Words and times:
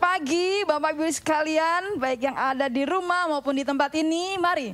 Pagi 0.00 0.64
Bapak 0.64 0.96
Ibu 0.96 1.12
sekalian, 1.12 2.00
baik 2.00 2.24
yang 2.24 2.32
ada 2.32 2.72
di 2.72 2.88
rumah 2.88 3.28
maupun 3.28 3.52
di 3.52 3.68
tempat 3.68 3.92
ini. 3.92 4.40
Mari, 4.40 4.72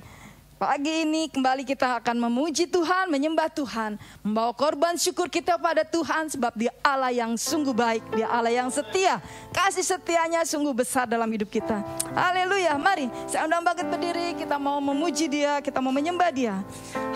pagi 0.55 1.03
ini 1.03 1.27
kembali 1.27 1.67
kita 1.67 1.99
akan 1.99 2.31
memuji 2.31 2.71
Tuhan, 2.71 3.11
menyembah 3.11 3.51
Tuhan, 3.51 3.99
membawa 4.23 4.55
korban 4.55 4.95
syukur 4.95 5.27
kita 5.27 5.59
pada 5.59 5.83
Tuhan 5.83 6.31
sebab 6.31 6.55
Dia 6.55 6.71
Allah 6.79 7.11
yang 7.11 7.35
sungguh 7.35 7.75
baik, 7.75 8.07
Dia 8.15 8.31
Allah 8.31 8.55
yang 8.55 8.71
setia. 8.71 9.19
Kasih 9.51 9.83
setianya 9.83 10.47
sungguh 10.47 10.71
besar 10.71 11.11
dalam 11.11 11.27
hidup 11.27 11.51
kita. 11.51 11.83
Haleluya. 12.15 12.79
Mari, 12.79 13.11
saya 13.27 13.51
undang 13.51 13.67
bangkit 13.67 13.91
berdiri, 13.91 14.39
kita 14.39 14.63
mau 14.63 14.79
memuji 14.79 15.27
Dia, 15.27 15.59
kita 15.59 15.83
mau 15.83 15.91
menyembah 15.91 16.31
Dia. 16.31 16.63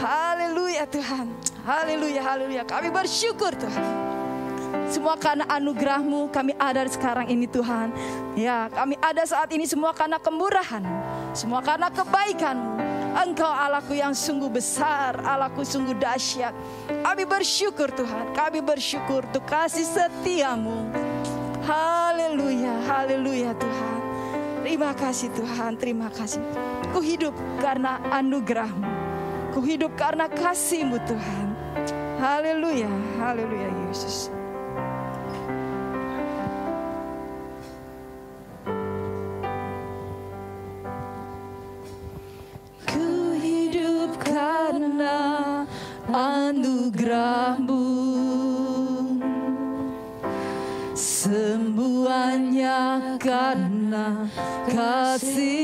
Haleluya 0.03 0.83
Tuhan. 0.91 1.31
Haleluya, 1.62 2.27
haleluya. 2.27 2.62
Kami 2.66 2.91
bersyukur 2.91 3.55
Tuhan. 3.55 4.09
Semua 4.91 5.14
karena 5.14 5.46
anugerahmu 5.46 6.34
kami 6.34 6.50
ada 6.58 6.83
sekarang 6.91 7.30
ini 7.30 7.46
Tuhan. 7.46 7.94
Ya 8.34 8.66
kami 8.74 8.98
ada 8.98 9.22
saat 9.22 9.47
ini 9.55 9.62
semua 9.62 9.94
karena 9.94 10.19
kemurahan. 10.19 10.82
Semua 11.30 11.62
karena 11.62 11.86
kebaikanmu. 11.94 12.82
Engkau 13.10 13.50
Allahku 13.50 13.98
yang 13.98 14.14
sungguh 14.14 14.50
besar, 14.50 15.19
Allahku 15.22 15.66
sungguh 15.66 15.98
dahsyat. 15.98 16.55
Kami 16.86 17.27
bersyukur 17.27 17.91
Tuhan, 17.91 18.34
kami 18.34 18.62
bersyukur 18.62 19.27
untuk 19.27 19.42
kasih 19.50 19.82
setiamu. 19.82 20.86
Haleluya, 21.66 22.70
haleluya 22.86 23.50
Tuhan. 23.58 23.98
Terima 24.62 24.94
kasih 24.94 25.28
Tuhan, 25.34 25.75
terima 25.75 26.09
kasih. 26.15 26.38
Ku 26.94 27.03
hidup 27.03 27.34
karena 27.59 27.98
anugerahmu. 28.15 28.86
Ku 29.50 29.59
hidup 29.62 29.94
karena 29.98 30.31
kasihmu 30.31 30.98
Tuhan. 31.03 31.47
Haleluya, 32.22 32.91
haleluya 33.19 33.70
Yesus. 33.91 34.31
Anugerahmu. 46.91 47.87
Semuanya 50.99 52.78
karena 53.23 54.27
kasihmu 54.67 55.59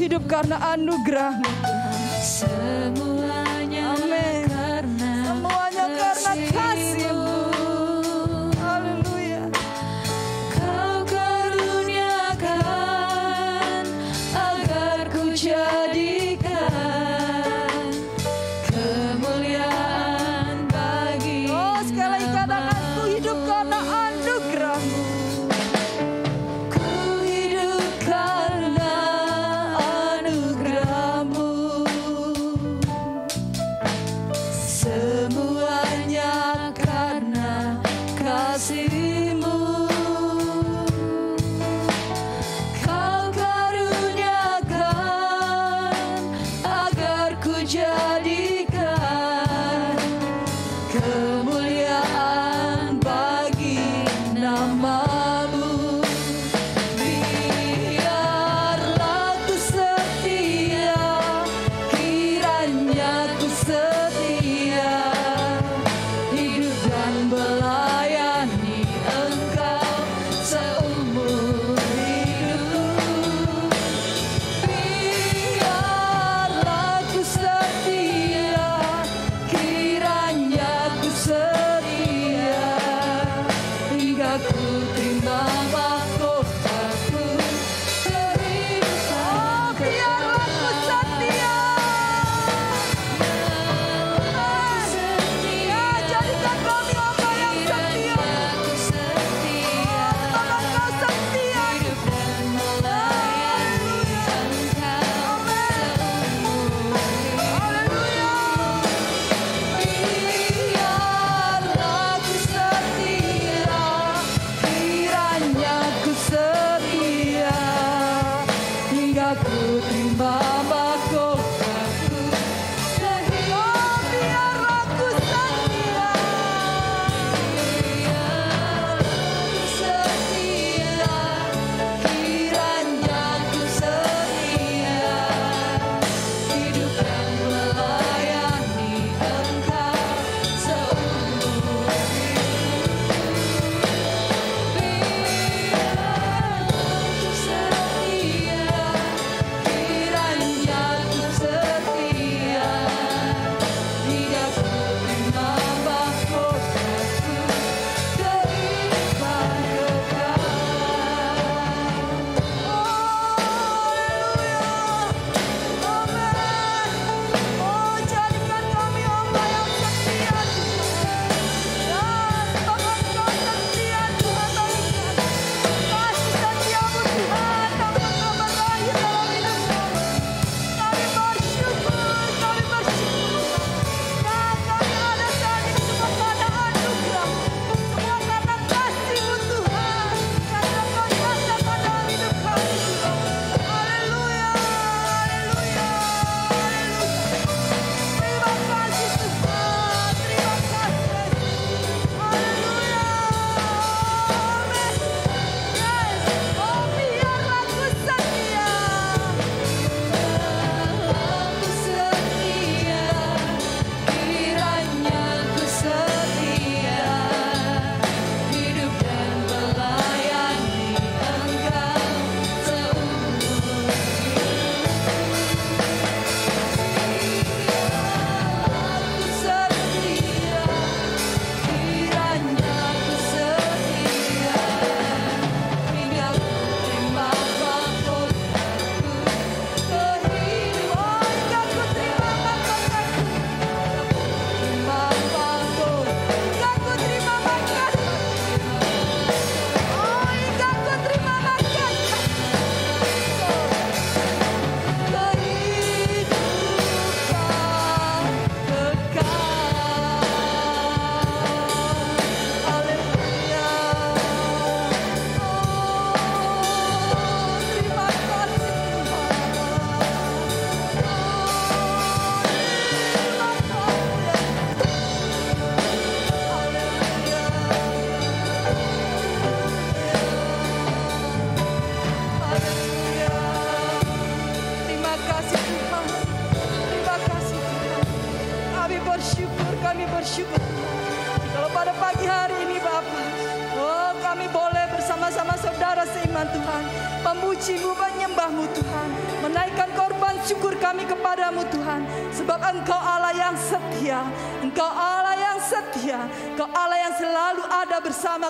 hidup 0.00 0.24
karena 0.24 0.56
anugerahmu 0.72 1.59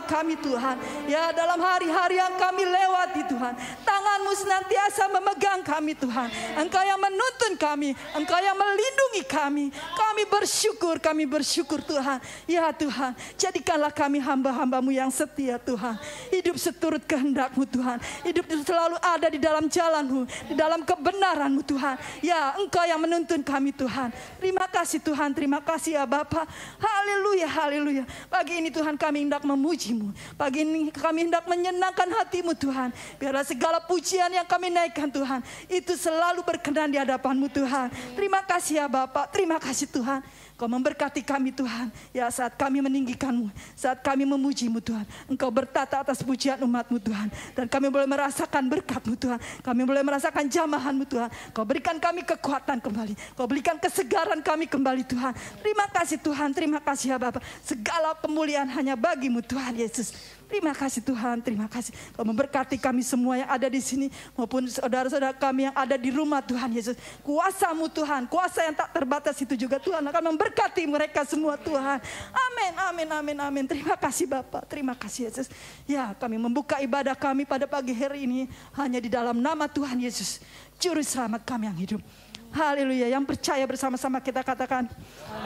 kami 0.06 0.38
Tuhan. 0.38 0.76
Ya 1.08 1.32
dalam 1.32 1.60
hari-hari 1.60 2.16
yang 2.20 2.36
kami 2.36 2.64
lewati 2.64 3.22
Tuhan. 3.28 3.54
Tanganmu 3.84 4.32
senantiasa 4.80 5.12
memegang 5.12 5.60
kami 5.60 5.92
Tuhan. 5.92 6.28
Engkau 6.56 6.80
yang 6.80 6.96
menuntun 6.96 7.52
kami. 7.60 7.92
Engkau 8.16 8.40
yang 8.40 8.56
melindungi 8.56 9.22
kami. 9.28 9.64
Kami 9.92 10.22
bersyukur, 10.24 10.96
kami 10.96 11.28
bersyukur 11.28 11.84
Tuhan. 11.84 12.16
Ya 12.48 12.72
Tuhan, 12.72 13.12
jadikanlah 13.36 13.92
kami 13.92 14.16
hamba-hambamu 14.18 14.88
yang 14.88 15.12
setia 15.12 15.60
Tuhan. 15.60 16.00
Hidup 16.32 16.56
seturut 16.56 17.04
kehendakmu 17.04 17.68
Tuhan. 17.68 18.00
Hidup 18.24 18.48
selalu 18.64 18.96
ada 19.04 19.28
di 19.28 19.36
dalam 19.36 19.68
jalanmu, 19.68 20.24
di 20.48 20.54
dalam 20.56 20.80
kebenaranmu 20.80 21.60
Tuhan. 21.68 22.00
Ya 22.24 22.56
engkau 22.56 22.84
yang 22.88 23.00
menuntun 23.04 23.44
kami 23.44 23.76
Tuhan. 23.76 24.08
Terima 24.40 24.64
kasih 24.64 25.00
Tuhan, 25.04 25.36
terima 25.36 25.60
kasih 25.60 26.00
ya 26.00 26.04
Bapak. 26.08 26.48
Haleluya, 26.80 27.48
haleluya. 27.48 28.04
Pagi 28.32 28.56
ini 28.56 28.72
Tuhan 28.72 28.96
kami 28.96 29.28
hendak 29.28 29.44
memujimu. 29.44 30.08
Pagi 30.40 30.64
ini 30.64 30.88
kami 30.88 31.28
hendak 31.28 31.44
menyenangkan 31.44 32.08
hatimu 32.22 32.56
Tuhan. 32.56 32.88
Biarlah 33.20 33.44
segala 33.44 33.82
pujian 33.84 34.32
yang 34.32 34.46
kami 34.48 34.69
naikkan 34.70 35.10
Tuhan. 35.10 35.42
Itu 35.66 35.98
selalu 35.98 36.46
berkenan 36.46 36.88
di 36.88 36.96
hadapanmu 36.96 37.50
Tuhan. 37.50 37.90
Terima 38.14 38.40
kasih 38.46 38.80
ya 38.82 38.86
Bapak, 38.86 39.34
terima 39.34 39.58
kasih 39.58 39.90
Tuhan. 39.90 40.22
Kau 40.60 40.68
memberkati 40.68 41.24
kami 41.24 41.56
Tuhan. 41.56 41.88
Ya 42.12 42.28
saat 42.28 42.52
kami 42.52 42.84
meninggikanmu. 42.84 43.48
Saat 43.72 44.04
kami 44.04 44.28
memujimu 44.28 44.84
Tuhan. 44.84 45.08
Engkau 45.24 45.48
bertata 45.48 46.04
atas 46.04 46.20
pujian 46.20 46.60
umatmu 46.60 47.00
Tuhan. 47.00 47.32
Dan 47.56 47.64
kami 47.64 47.88
boleh 47.88 48.04
merasakan 48.04 48.68
berkatmu 48.68 49.16
Tuhan. 49.16 49.40
Kami 49.64 49.88
boleh 49.88 50.04
merasakan 50.04 50.52
jamahanmu 50.52 51.08
Tuhan. 51.08 51.32
Kau 51.56 51.64
berikan 51.64 51.96
kami 51.96 52.28
kekuatan 52.28 52.76
kembali. 52.76 53.16
Kau 53.40 53.48
berikan 53.48 53.80
kesegaran 53.80 54.44
kami 54.44 54.68
kembali 54.68 55.00
Tuhan. 55.08 55.32
Terima 55.64 55.88
kasih 55.88 56.20
Tuhan. 56.20 56.52
Terima 56.52 56.76
kasih 56.84 57.16
ya 57.16 57.16
Bapak. 57.16 57.40
Segala 57.64 58.12
kemuliaan 58.20 58.68
hanya 58.68 59.00
bagimu 59.00 59.40
Tuhan 59.40 59.80
Yesus. 59.80 60.12
Terima 60.50 60.74
kasih 60.74 60.98
Tuhan, 61.06 61.38
terima 61.38 61.70
kasih. 61.70 61.94
Kau 62.10 62.26
memberkati 62.26 62.74
kami 62.74 63.06
semua 63.06 63.38
yang 63.38 63.46
ada 63.46 63.70
di 63.70 63.78
sini 63.78 64.10
maupun 64.34 64.66
saudara-saudara 64.66 65.30
kami 65.30 65.70
yang 65.70 65.74
ada 65.78 65.94
di 65.94 66.10
rumah 66.10 66.42
Tuhan 66.42 66.74
Yesus. 66.74 66.98
Kuasamu 67.22 67.86
Tuhan, 67.86 68.26
kuasa 68.26 68.66
yang 68.66 68.74
tak 68.74 68.90
terbatas 68.90 69.38
itu 69.38 69.54
juga 69.54 69.78
Tuhan 69.78 70.02
akan 70.02 70.34
memberkati 70.34 70.82
mereka 70.90 71.22
semua 71.22 71.54
Tuhan. 71.54 72.02
Amin, 72.34 72.72
amin, 72.82 73.08
amin, 73.14 73.36
amin. 73.46 73.64
Terima 73.70 73.94
kasih 73.94 74.26
Bapak, 74.26 74.66
terima 74.66 74.98
kasih 74.98 75.30
Yesus. 75.30 75.46
Ya 75.86 76.10
kami 76.18 76.34
membuka 76.34 76.82
ibadah 76.82 77.14
kami 77.14 77.46
pada 77.46 77.70
pagi 77.70 77.94
hari 77.94 78.26
ini 78.26 78.50
hanya 78.74 78.98
di 78.98 79.06
dalam 79.06 79.38
nama 79.38 79.70
Tuhan 79.70 80.02
Yesus. 80.02 80.42
Juru 80.82 80.98
selamat 80.98 81.46
kami 81.46 81.70
yang 81.70 81.78
hidup. 81.78 82.02
Haleluya. 82.50 83.06
Yang 83.06 83.24
percaya 83.30 83.62
bersama-sama 83.70 84.18
kita 84.18 84.42
katakan. 84.42 84.90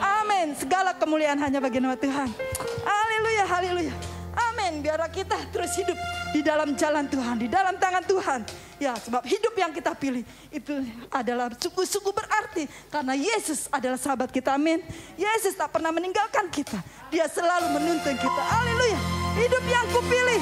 Amin. 0.01 0.57
Segala 0.57 0.97
kemuliaan 0.97 1.37
hanya 1.37 1.61
bagi 1.61 1.77
nama 1.77 1.93
Tuhan. 1.93 2.33
Haleluya, 2.81 3.45
haleluya. 3.45 4.14
Amin. 4.35 4.83
Biarlah 4.83 5.07
kita 5.09 5.39
terus 5.49 5.71
hidup 5.79 5.95
di 6.35 6.43
dalam 6.43 6.75
jalan 6.75 7.07
Tuhan, 7.07 7.35
di 7.39 7.47
dalam 7.47 7.75
tangan 7.79 8.03
Tuhan. 8.03 8.39
Ya, 8.75 8.91
sebab 8.99 9.23
hidup 9.23 9.55
yang 9.55 9.71
kita 9.71 9.95
pilih 9.95 10.27
itu 10.51 10.73
adalah 11.07 11.47
suku-suku 11.55 12.11
berarti 12.11 12.67
karena 12.91 13.15
Yesus 13.15 13.71
adalah 13.71 13.95
sahabat 13.95 14.29
kita. 14.29 14.59
Amin. 14.59 14.83
Yesus 15.15 15.55
tak 15.55 15.71
pernah 15.71 15.95
meninggalkan 15.95 16.51
kita. 16.51 16.79
Dia 17.07 17.31
selalu 17.31 17.79
menuntun 17.79 18.15
kita. 18.19 18.41
Haleluya. 18.51 18.99
Hidup 19.39 19.63
yang 19.67 19.85
kupilih 19.91 20.41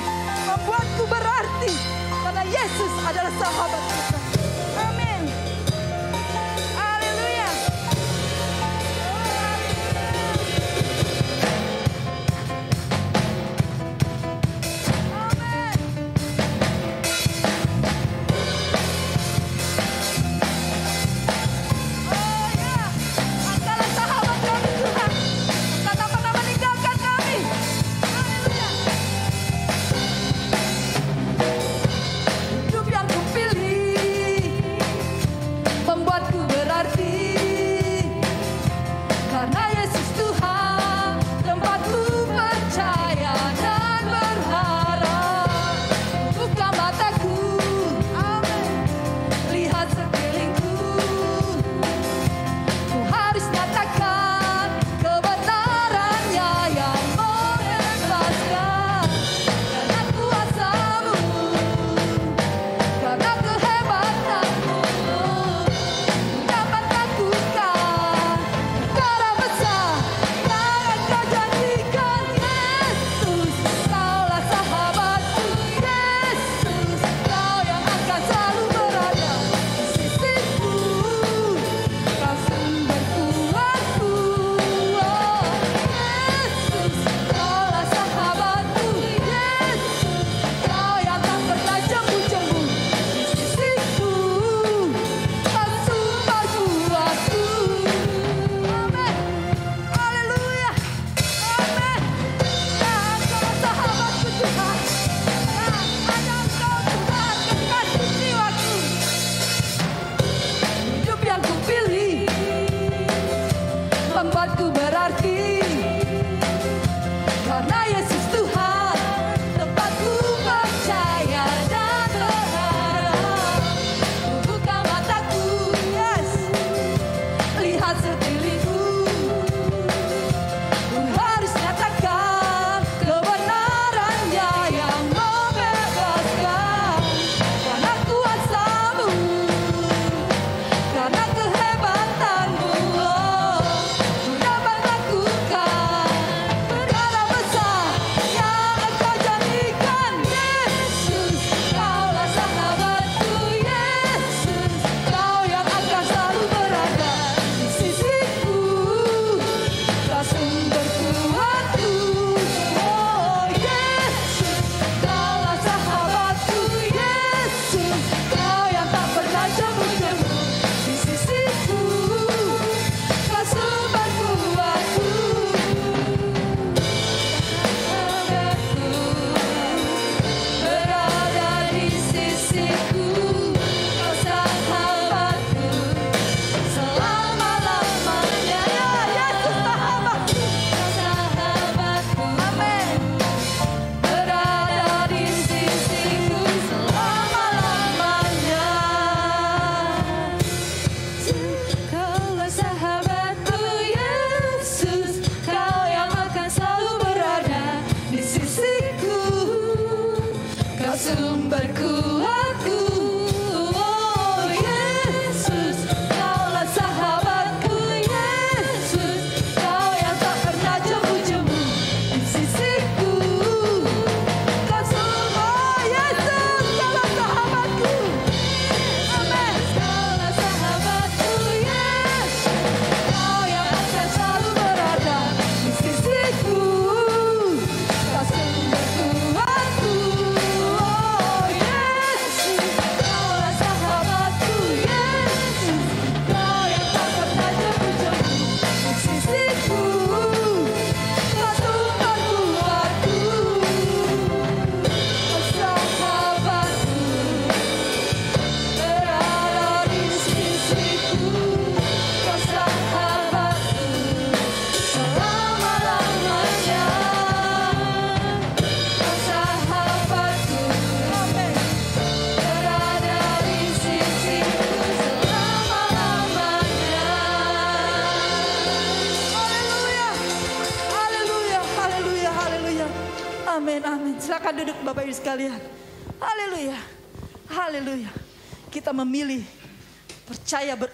membuatku 0.49 1.03
berarti 1.05 1.73
karena 2.09 2.43
Yesus 2.49 2.93
adalah 3.05 3.33
sahabat 3.37 3.83
kita. 3.89 4.42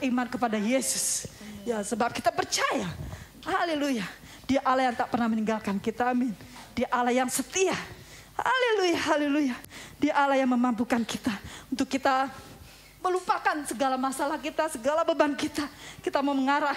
Beriman 0.09 0.25
kepada 0.25 0.57
Yesus. 0.57 1.29
Ya, 1.61 1.85
sebab 1.85 2.09
kita 2.09 2.33
percaya. 2.33 2.89
Haleluya. 3.45 4.09
Dia 4.49 4.57
Allah 4.65 4.89
yang 4.89 4.97
tak 4.97 5.13
pernah 5.13 5.29
meninggalkan 5.29 5.77
kita. 5.77 6.17
Amin. 6.17 6.33
Dia 6.73 6.89
Allah 6.89 7.13
yang 7.13 7.29
setia. 7.29 7.77
Haleluya, 8.33 8.97
haleluya. 9.05 9.55
Dia 10.01 10.17
Allah 10.17 10.41
yang 10.41 10.49
memampukan 10.49 11.05
kita 11.05 11.29
untuk 11.69 11.85
kita 11.85 12.25
melupakan 13.05 13.61
segala 13.69 14.01
masalah 14.01 14.41
kita, 14.41 14.65
segala 14.73 15.05
beban 15.05 15.37
kita. 15.37 15.69
Kita 16.01 16.25
mau 16.25 16.33
mengarah 16.33 16.75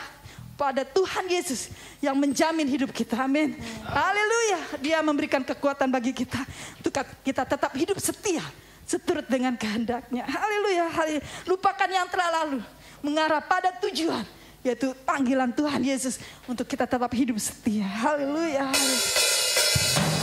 pada 0.61 0.85
Tuhan 0.85 1.25
Yesus 1.33 1.73
yang 2.05 2.12
menjamin 2.21 2.69
hidup 2.69 2.93
kita. 2.93 3.17
Amin. 3.17 3.57
Haleluya. 3.89 4.77
Dia 4.85 5.01
memberikan 5.01 5.41
kekuatan 5.41 5.89
bagi 5.89 6.12
kita 6.12 6.45
untuk 6.85 6.93
kita 7.25 7.49
tetap 7.49 7.73
hidup 7.73 7.97
setia 7.97 8.45
seturut 8.85 9.25
dengan 9.25 9.57
kehendaknya. 9.57 10.29
Haleluya. 10.29 10.93
Haleluya. 10.93 11.25
Lupakan 11.49 11.89
yang 11.89 12.05
telah 12.12 12.45
lalu. 12.45 12.61
Mengarah 13.02 13.42
pada 13.42 13.75
tujuan. 13.82 14.25
Yaitu 14.62 14.94
panggilan 15.02 15.50
Tuhan 15.50 15.82
Yesus 15.82 16.23
untuk 16.47 16.64
kita 16.71 16.87
tetap 16.87 17.11
hidup 17.11 17.35
setia. 17.42 17.82
Haleluya. 17.82 18.71
Haleluya. 18.71 20.22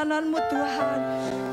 Perkenananmu 0.00 0.40
Tuhan. 0.48 0.98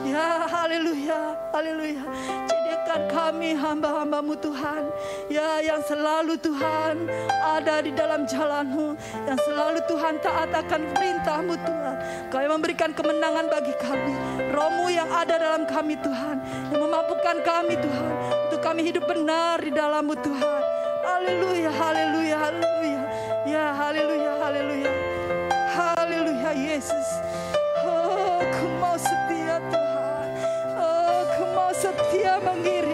Ya, 0.07 0.47
haleluya, 0.47 1.36
haleluya. 1.51 2.03
Jadikan 2.47 3.01
kami 3.12 3.51
hamba-hambamu 3.60 4.39
Tuhan. 4.39 4.88
Ya, 5.27 5.60
yang 5.60 5.83
selalu 5.83 6.39
Tuhan 6.39 7.12
ada 7.43 7.83
di 7.83 7.91
dalam 7.91 8.23
jalanmu. 8.23 8.95
Yang 9.27 9.39
selalu 9.51 9.83
Tuhan 9.91 10.23
taat 10.23 10.47
akan 10.55 10.81
perintahmu 10.95 11.60
Tuhan. 11.60 11.95
Kau 12.31 12.39
yang 12.39 12.55
memberikan 12.55 12.95
kemenangan 12.95 13.51
bagi 13.51 13.75
kami. 13.83 14.15
Rohmu 14.55 14.95
yang 14.95 15.12
ada 15.12 15.36
dalam 15.36 15.67
kami 15.67 15.99
Tuhan. 15.99 16.39
Yang 16.71 16.81
memampukan 16.88 17.38
kami 17.43 17.75
Tuhan. 17.83 18.12
Untuk 18.47 18.63
kami 18.63 18.81
hidup 18.88 19.03
benar 19.12 19.60
di 19.60 19.75
dalammu 19.75 20.15
Tuhan. 20.23 20.62
Haleluya, 21.03 21.67
haleluya, 21.67 22.36
haleluya. 22.47 23.01
Ya, 23.43 23.75
haleluya, 23.75 24.31
haleluya. 24.39 24.91
Haleluya, 25.67 26.51
Yesus. 26.55 27.26
Setia 32.38 32.54
mengiringmu 32.54 32.87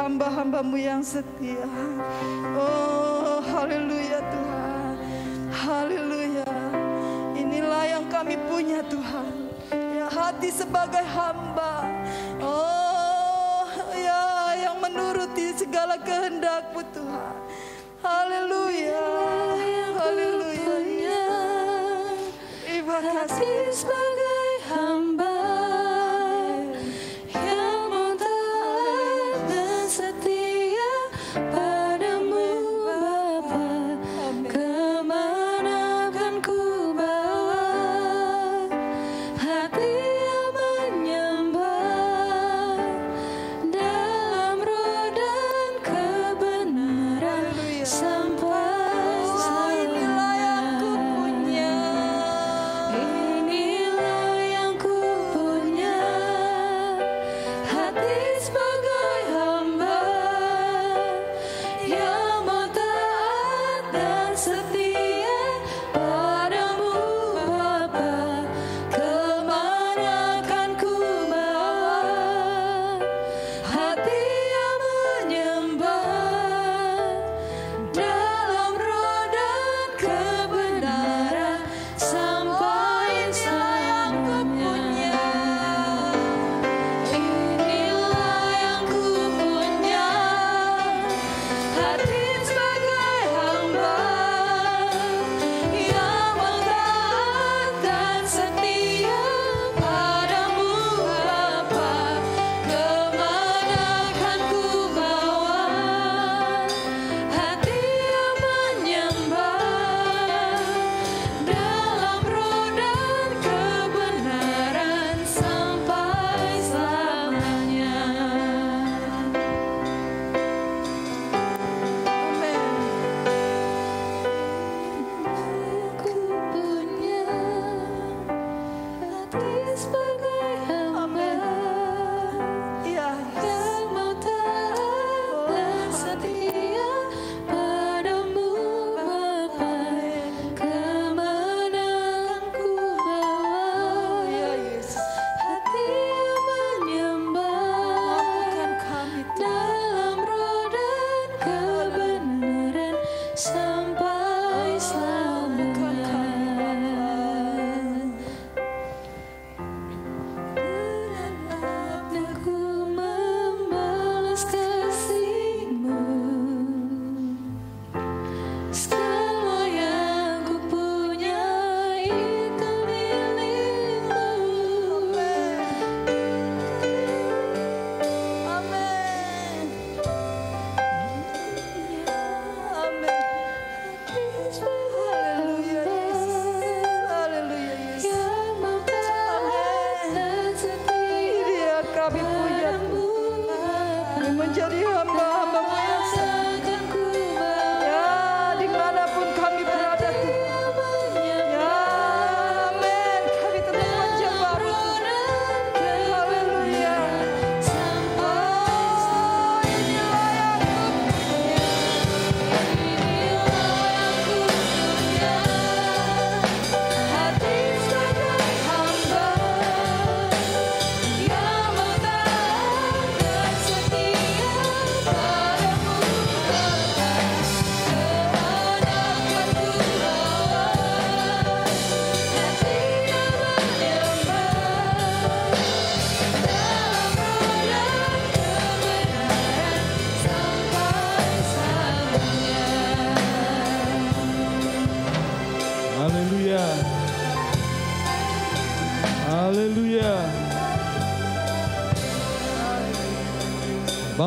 hamba-hambamu 0.00 0.80
yang 0.80 1.04
setia. 1.04 1.68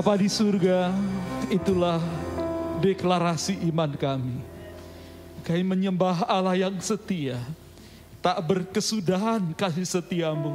Bapa 0.03 0.19
di 0.19 0.27
surga, 0.27 0.91
itulah 1.47 2.03
deklarasi 2.83 3.55
iman 3.71 3.87
kami. 3.95 4.35
Kami 5.47 5.63
menyembah 5.63 6.27
Allah 6.27 6.59
yang 6.59 6.75
setia, 6.83 7.39
tak 8.19 8.35
berkesudahan 8.43 9.55
kasih 9.55 9.87
setiamu, 9.87 10.51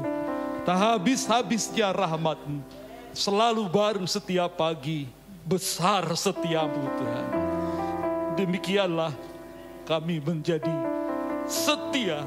tak 0.69 0.77
habis-habisnya 0.77 1.89
rahmatmu, 1.97 2.61
selalu 3.17 3.65
baru 3.73 4.05
setiap 4.05 4.53
pagi, 4.53 5.09
besar 5.49 6.05
setiamu 6.13 6.85
Tuhan. 7.01 7.29
Demikianlah 8.37 9.17
kami 9.89 10.21
menjadi 10.21 10.77
setia 11.49 12.21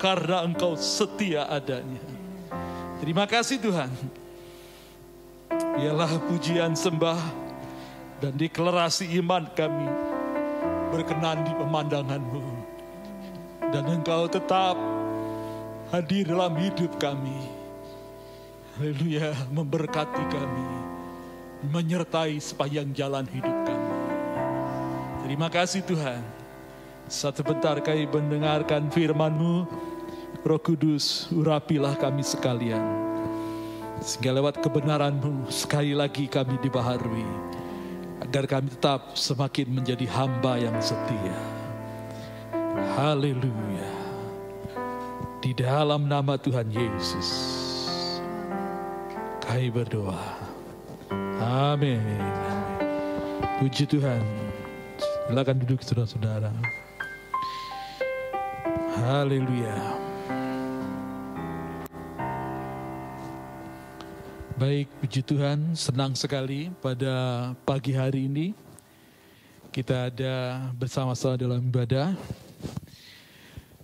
karena 0.00 0.40
Engkau 0.40 0.72
setia 0.80 1.52
adanya. 1.52 2.00
Terima 3.04 3.28
kasih 3.28 3.60
Tuhan. 3.60 4.24
Ialah 5.54 6.18
pujian 6.26 6.74
sembah 6.74 7.20
dan 8.18 8.32
deklarasi 8.34 9.12
iman 9.20 9.44
kami 9.52 9.88
berkenan 10.90 11.44
di 11.44 11.52
pemandanganmu. 11.54 12.46
Dan 13.66 13.84
engkau 13.90 14.30
tetap 14.30 14.78
hadir 15.90 16.26
dalam 16.26 16.54
hidup 16.56 16.96
kami. 16.96 17.50
Haleluya, 18.76 19.32
memberkati 19.50 20.24
kami, 20.28 20.68
menyertai 21.72 22.36
sepanjang 22.36 22.92
jalan 22.92 23.24
hidup 23.28 23.56
kami. 23.64 23.94
Terima 25.24 25.48
kasih 25.48 25.82
Tuhan. 25.82 26.22
Satu 27.08 27.40
bentar 27.46 27.80
kami 27.80 28.04
mendengarkan 28.06 28.90
firmanmu, 28.92 29.66
Roh 30.46 30.60
Kudus, 30.62 31.26
urapilah 31.34 31.98
kami 31.98 32.22
sekalian. 32.22 33.05
Sehingga 34.06 34.38
lewat 34.38 34.62
kebenaran-Mu, 34.62 35.50
sekali 35.50 35.90
lagi 35.90 36.30
kami 36.30 36.54
dibaharui. 36.62 37.26
Agar 38.22 38.46
kami 38.46 38.70
tetap 38.70 39.18
semakin 39.18 39.66
menjadi 39.66 40.06
hamba 40.14 40.62
yang 40.62 40.78
setia. 40.78 41.34
Haleluya. 42.94 43.90
Di 45.42 45.50
dalam 45.58 46.06
nama 46.06 46.38
Tuhan 46.38 46.70
Yesus. 46.70 47.28
Kami 49.42 49.74
berdoa. 49.74 50.22
Amin. 51.42 51.98
Puji 53.58 53.90
Tuhan. 53.90 54.22
Silakan 55.26 55.58
duduk 55.66 55.82
saudara-saudara. 55.82 56.54
Haleluya. 59.02 59.76
Baik, 64.56 64.88
puji 65.04 65.20
Tuhan, 65.20 65.76
senang 65.76 66.16
sekali 66.16 66.72
pada 66.80 67.12
pagi 67.68 67.92
hari 67.92 68.24
ini 68.24 68.56
kita 69.68 70.08
ada 70.08 70.64
bersama-sama 70.72 71.36
dalam 71.36 71.60
ibadah. 71.60 72.16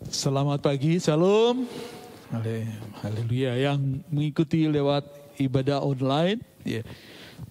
Selamat 0.09 0.65
pagi. 0.65 0.97
Hale- 2.33 2.73
Haleluya. 3.05 3.53
Yang 3.61 4.01
mengikuti 4.09 4.65
lewat 4.65 5.05
ibadah 5.37 5.85
online, 5.85 6.41
ya, 6.65 6.81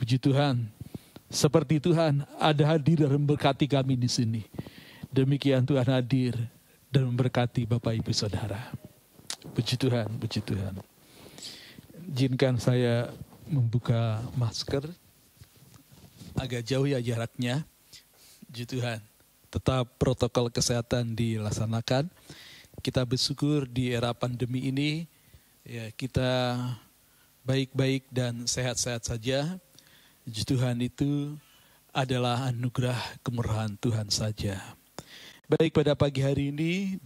puji 0.02 0.18
Tuhan. 0.18 0.66
Seperti 1.30 1.78
Tuhan 1.78 2.26
ada 2.42 2.64
hadir 2.74 3.06
dan 3.06 3.14
memberkati 3.22 3.70
kami 3.70 4.02
di 4.02 4.10
sini. 4.10 4.42
Demikian 5.14 5.62
Tuhan 5.62 5.86
hadir 5.86 6.34
dan 6.90 7.06
memberkati 7.06 7.70
Bapak 7.70 8.02
Ibu 8.02 8.10
Saudara. 8.18 8.74
Puji 9.54 9.78
Tuhan, 9.78 10.10
puji 10.18 10.42
Tuhan. 10.42 10.91
Izinkan 12.12 12.60
saya 12.60 13.08
membuka 13.48 14.20
masker. 14.36 14.84
Agak 16.36 16.68
jauh 16.68 16.84
ya 16.84 17.00
jaraknya. 17.00 17.64
Puji 18.52 18.68
Tuhan. 18.68 19.00
Tetap 19.48 19.96
protokol 19.96 20.52
kesehatan 20.52 21.16
dilaksanakan. 21.16 22.12
Kita 22.84 23.08
bersyukur 23.08 23.64
di 23.64 23.96
era 23.96 24.12
pandemi 24.12 24.68
ini 24.68 25.08
ya 25.64 25.88
kita 25.96 26.60
baik-baik 27.48 28.12
dan 28.12 28.44
sehat-sehat 28.44 29.08
saja. 29.08 29.56
Puji 30.28 30.44
Tuhan 30.44 30.84
itu 30.84 31.40
adalah 31.96 32.52
anugerah 32.52 33.00
kemurahan 33.24 33.72
Tuhan 33.80 34.12
saja. 34.12 34.60
Baik 35.48 35.76
pada 35.76 35.96
pagi 35.96 36.24
hari 36.24 36.52
ini 36.52 37.00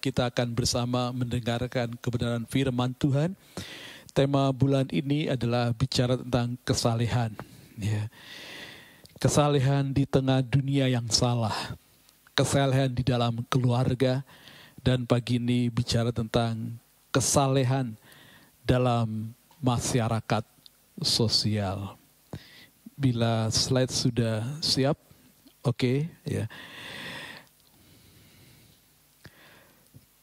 kita 0.00 0.32
akan 0.32 0.52
bersama 0.52 1.12
mendengarkan 1.12 1.92
kebenaran 2.00 2.48
firman 2.48 2.96
Tuhan. 2.96 3.36
Tema 4.16 4.48
bulan 4.48 4.88
ini 4.88 5.28
adalah 5.28 5.76
bicara 5.76 6.16
tentang 6.16 6.56
kesalehan. 6.64 7.36
Ya. 7.76 8.08
Kesalehan 9.20 9.92
di 9.92 10.08
tengah 10.08 10.40
dunia 10.40 10.88
yang 10.88 11.04
salah. 11.12 11.52
Kesalehan 12.32 12.96
di 12.96 13.04
dalam 13.04 13.44
keluarga. 13.52 14.24
Dan 14.80 15.04
pagi 15.04 15.36
ini 15.36 15.68
bicara 15.68 16.16
tentang 16.16 16.80
kesalehan 17.12 17.92
dalam 18.64 19.36
masyarakat 19.60 20.48
sosial. 21.04 22.00
Bila 22.96 23.52
slide 23.52 23.92
sudah 23.92 24.48
siap, 24.64 24.96
oke 25.60 26.08
ya. 26.24 26.48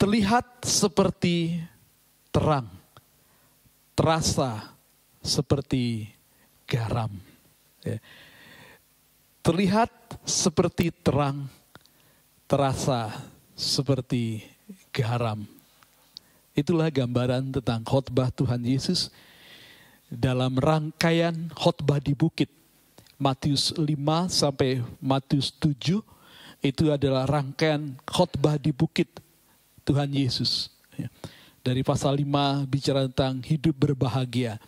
terlihat 0.01 0.67
seperti 0.67 1.63
terang, 2.27 2.67
terasa 3.93 4.73
seperti 5.23 6.09
garam. 6.67 7.13
Ya. 7.85 7.97
Terlihat 9.43 9.91
seperti 10.23 10.89
terang, 11.03 11.51
terasa 12.47 13.11
seperti 13.53 14.43
garam. 14.95 15.43
Itulah 16.53 16.93
gambaran 16.93 17.49
tentang 17.49 17.81
khotbah 17.81 18.29
Tuhan 18.29 18.61
Yesus 18.61 19.09
dalam 20.07 20.55
rangkaian 20.55 21.49
khotbah 21.51 21.97
di 21.97 22.13
bukit. 22.13 22.49
Matius 23.17 23.71
5 23.77 23.87
sampai 24.27 24.83
Matius 24.99 25.55
7 25.61 26.03
itu 26.63 26.83
adalah 26.91 27.27
rangkaian 27.27 27.95
khotbah 28.07 28.59
di 28.59 28.71
bukit 28.71 29.07
Tuhan 29.83 30.11
Yesus. 30.11 30.71
Ya. 30.95 31.11
Dari 31.63 31.79
pasal 31.79 32.19
5 32.19 32.67
bicara 32.67 33.07
tentang 33.07 33.39
hidup 33.39 33.71
berbahagia. 33.71 34.59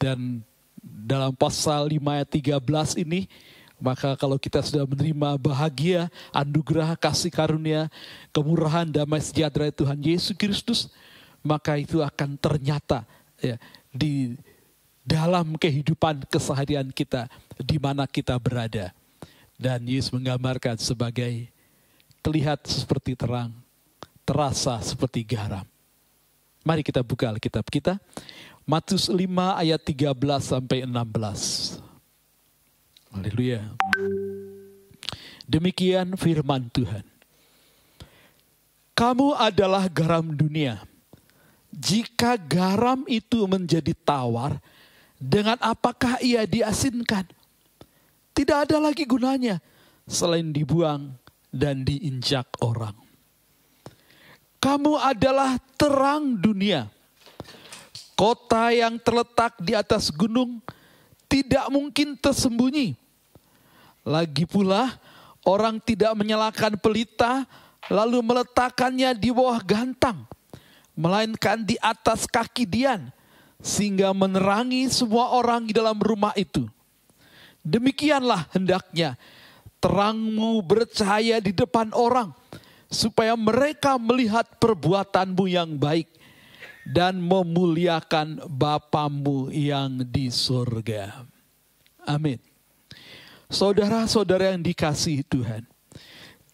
Dan 0.00 0.40
dalam 0.80 1.36
pasal 1.36 1.92
5 1.92 2.00
ayat 2.00 2.28
13 2.32 3.04
ini, 3.04 3.28
maka 3.76 4.16
kalau 4.16 4.40
kita 4.40 4.64
sudah 4.64 4.88
menerima 4.88 5.36
bahagia, 5.36 6.08
anugerah, 6.32 6.96
kasih 6.96 7.28
karunia, 7.28 7.92
kemurahan, 8.32 8.88
damai 8.88 9.20
sejahtera 9.20 9.68
Tuhan 9.68 10.00
Yesus 10.00 10.32
Kristus, 10.32 10.88
maka 11.44 11.76
itu 11.76 12.00
akan 12.00 12.40
ternyata 12.40 13.04
ya, 13.36 13.60
di 13.92 14.40
dalam 15.04 15.60
kehidupan 15.60 16.24
keseharian 16.32 16.88
kita, 16.88 17.28
di 17.60 17.76
mana 17.76 18.08
kita 18.08 18.40
berada. 18.40 18.96
Dan 19.60 19.84
Yesus 19.84 20.08
menggambarkan 20.08 20.80
sebagai 20.80 21.52
terlihat 22.24 22.64
seperti 22.64 23.12
terang, 23.12 23.52
terasa 24.24 24.80
seperti 24.80 25.20
garam. 25.28 25.73
Mari 26.64 26.80
kita 26.80 27.04
buka 27.04 27.28
Alkitab 27.28 27.68
kita. 27.68 28.00
Matius 28.64 29.12
5 29.12 29.20
ayat 29.60 29.76
13 29.84 30.16
sampai 30.40 30.88
16. 30.88 31.84
Haleluya. 33.12 33.60
Demikian 35.44 36.16
firman 36.16 36.72
Tuhan. 36.72 37.04
Kamu 38.96 39.36
adalah 39.36 39.84
garam 39.92 40.32
dunia. 40.32 40.80
Jika 41.68 42.40
garam 42.40 43.04
itu 43.12 43.44
menjadi 43.44 43.92
tawar, 43.92 44.56
dengan 45.20 45.60
apakah 45.60 46.16
ia 46.24 46.48
diasinkan? 46.48 47.28
Tidak 48.32 48.56
ada 48.64 48.80
lagi 48.80 49.04
gunanya 49.04 49.60
selain 50.08 50.48
dibuang 50.48 51.12
dan 51.52 51.84
diinjak 51.84 52.48
orang. 52.64 53.03
Kamu 54.64 54.96
adalah 54.96 55.60
terang 55.76 56.40
dunia. 56.40 56.88
Kota 58.16 58.72
yang 58.72 58.96
terletak 58.96 59.60
di 59.60 59.76
atas 59.76 60.08
gunung 60.08 60.64
tidak 61.28 61.68
mungkin 61.68 62.16
tersembunyi. 62.16 62.96
Lagi 64.08 64.48
pula, 64.48 64.96
orang 65.44 65.76
tidak 65.84 66.16
menyalakan 66.16 66.80
pelita 66.80 67.44
lalu 67.92 68.24
meletakkannya 68.24 69.12
di 69.12 69.28
bawah 69.28 69.60
gantang, 69.60 70.24
melainkan 70.96 71.60
di 71.60 71.76
atas 71.84 72.24
kaki 72.24 72.64
Dian, 72.64 73.12
sehingga 73.60 74.16
menerangi 74.16 74.88
semua 74.88 75.36
orang 75.36 75.68
di 75.68 75.76
dalam 75.76 76.00
rumah 76.00 76.32
itu. 76.40 76.64
Demikianlah 77.60 78.48
hendaknya 78.56 79.20
terangmu 79.84 80.64
bercahaya 80.64 81.36
di 81.44 81.52
depan 81.52 81.92
orang, 81.92 82.32
supaya 82.94 83.34
mereka 83.34 83.98
melihat 83.98 84.46
perbuatanmu 84.62 85.44
yang 85.50 85.74
baik 85.74 86.08
dan 86.86 87.18
memuliakan 87.18 88.46
Bapamu 88.46 89.50
yang 89.50 90.06
di 90.06 90.30
surga. 90.30 91.26
Amin. 92.06 92.38
Saudara-saudara 93.50 94.54
yang 94.54 94.62
dikasihi 94.62 95.26
Tuhan, 95.26 95.66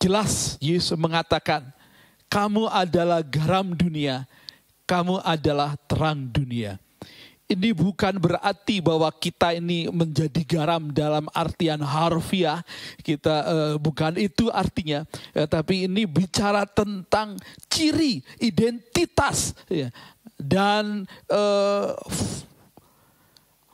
jelas 0.01 0.57
Yesus 0.59 0.97
mengatakan, 0.99 1.69
kamu 2.31 2.71
adalah 2.71 3.21
garam 3.27 3.75
dunia, 3.75 4.27
kamu 4.87 5.19
adalah 5.23 5.75
terang 5.87 6.31
dunia. 6.31 6.79
Ini 7.51 7.75
bukan 7.75 8.23
berarti 8.23 8.79
bahwa 8.79 9.11
kita 9.11 9.59
ini 9.59 9.91
menjadi 9.91 10.39
garam 10.47 10.95
dalam 10.95 11.27
artian 11.35 11.83
harfiah. 11.83 12.63
Kita 13.03 13.37
eh, 13.43 13.75
bukan 13.75 14.15
itu 14.15 14.47
artinya, 14.55 15.03
ya, 15.35 15.51
tapi 15.51 15.91
ini 15.91 16.07
bicara 16.07 16.63
tentang 16.63 17.35
ciri, 17.67 18.23
identitas, 18.39 19.59
ya, 19.67 19.91
dan 20.39 21.11
f- 22.07 22.47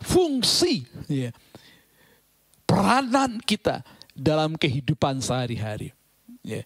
fungsi, 0.00 0.88
ya, 1.04 1.36
peranan 2.64 3.36
kita 3.44 3.84
dalam 4.16 4.56
kehidupan 4.56 5.20
sehari-hari. 5.20 5.92
Ya. 6.40 6.64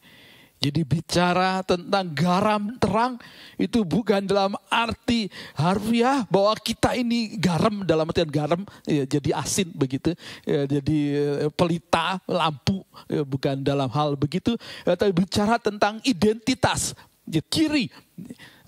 Jadi 0.61 0.85
bicara 0.85 1.65
tentang 1.65 2.13
garam 2.13 2.77
terang 2.77 3.17
itu 3.57 3.81
bukan 3.81 4.21
dalam 4.29 4.53
arti 4.69 5.33
harfiah 5.57 6.29
bahwa 6.29 6.53
kita 6.61 6.93
ini 7.01 7.41
garam 7.41 7.81
dalam 7.81 8.05
artian 8.05 8.29
garam 8.29 8.69
ya, 8.85 9.09
jadi 9.09 9.41
asin 9.41 9.73
begitu, 9.73 10.13
ya, 10.45 10.69
jadi 10.69 10.99
eh, 11.17 11.51
pelita 11.57 12.21
lampu 12.29 12.85
ya, 13.09 13.25
bukan 13.25 13.65
dalam 13.65 13.89
hal 13.89 14.21
begitu, 14.21 14.53
ya, 14.85 15.01
tapi 15.01 15.17
bicara 15.17 15.57
tentang 15.57 15.97
identitas, 16.05 16.93
ya, 17.25 17.41
ciri, 17.49 17.89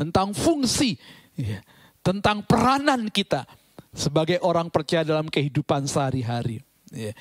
tentang 0.01 0.32
fungsi, 0.32 0.97
ya, 1.36 1.61
tentang 2.01 2.40
peranan 2.40 3.12
kita 3.12 3.45
sebagai 3.93 4.40
orang 4.40 4.72
percaya 4.72 5.05
dalam 5.05 5.28
kehidupan 5.28 5.84
sehari-hari. 5.84 6.64
Ya. 6.88 7.12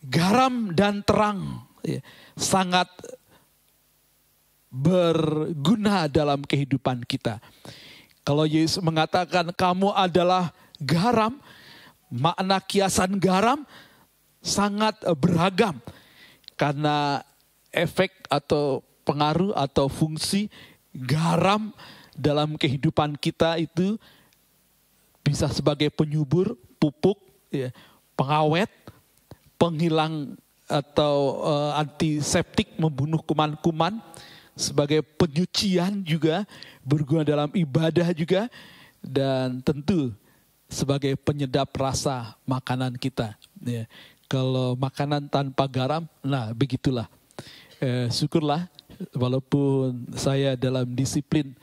Garam 0.00 0.72
dan 0.72 1.04
terang 1.04 1.68
sangat 2.38 2.88
berguna 4.70 6.06
dalam 6.06 6.46
kehidupan 6.46 7.02
kita. 7.04 7.42
Kalau 8.22 8.46
Yesus 8.46 8.78
mengatakan 8.78 9.50
kamu 9.50 9.90
adalah 9.90 10.54
garam, 10.78 11.42
makna 12.08 12.62
kiasan 12.62 13.18
garam 13.18 13.66
sangat 14.40 14.96
beragam 15.18 15.82
karena 16.54 17.24
efek 17.74 18.14
atau 18.30 18.84
pengaruh 19.02 19.50
atau 19.58 19.90
fungsi 19.90 20.46
garam 20.94 21.74
dalam 22.14 22.54
kehidupan 22.54 23.18
kita 23.18 23.58
itu 23.58 23.98
bisa 25.20 25.48
sebagai 25.52 25.88
penyubur, 25.92 26.56
pupuk, 26.80 27.20
ya, 27.52 27.70
pengawet, 28.16 28.68
penghilang 29.60 30.39
atau 30.70 31.42
eh, 31.42 31.80
antiseptik 31.82 32.78
membunuh 32.78 33.18
kuman-kuman 33.18 33.98
sebagai 34.54 35.02
penyucian 35.02 36.06
juga 36.06 36.46
berguna 36.86 37.26
dalam 37.26 37.50
ibadah 37.50 38.14
juga 38.14 38.46
dan 39.02 39.58
tentu 39.64 40.14
sebagai 40.70 41.18
penyedap 41.18 41.74
rasa 41.74 42.38
makanan 42.46 42.94
kita. 42.94 43.34
Ya. 43.66 43.90
Kalau 44.30 44.78
makanan 44.78 45.26
tanpa 45.26 45.66
garam, 45.66 46.06
nah 46.22 46.54
begitulah. 46.54 47.10
Eh, 47.82 48.06
syukurlah 48.12 48.70
walaupun 49.16 50.06
saya 50.14 50.54
dalam 50.54 50.86
disiplin 50.94 51.56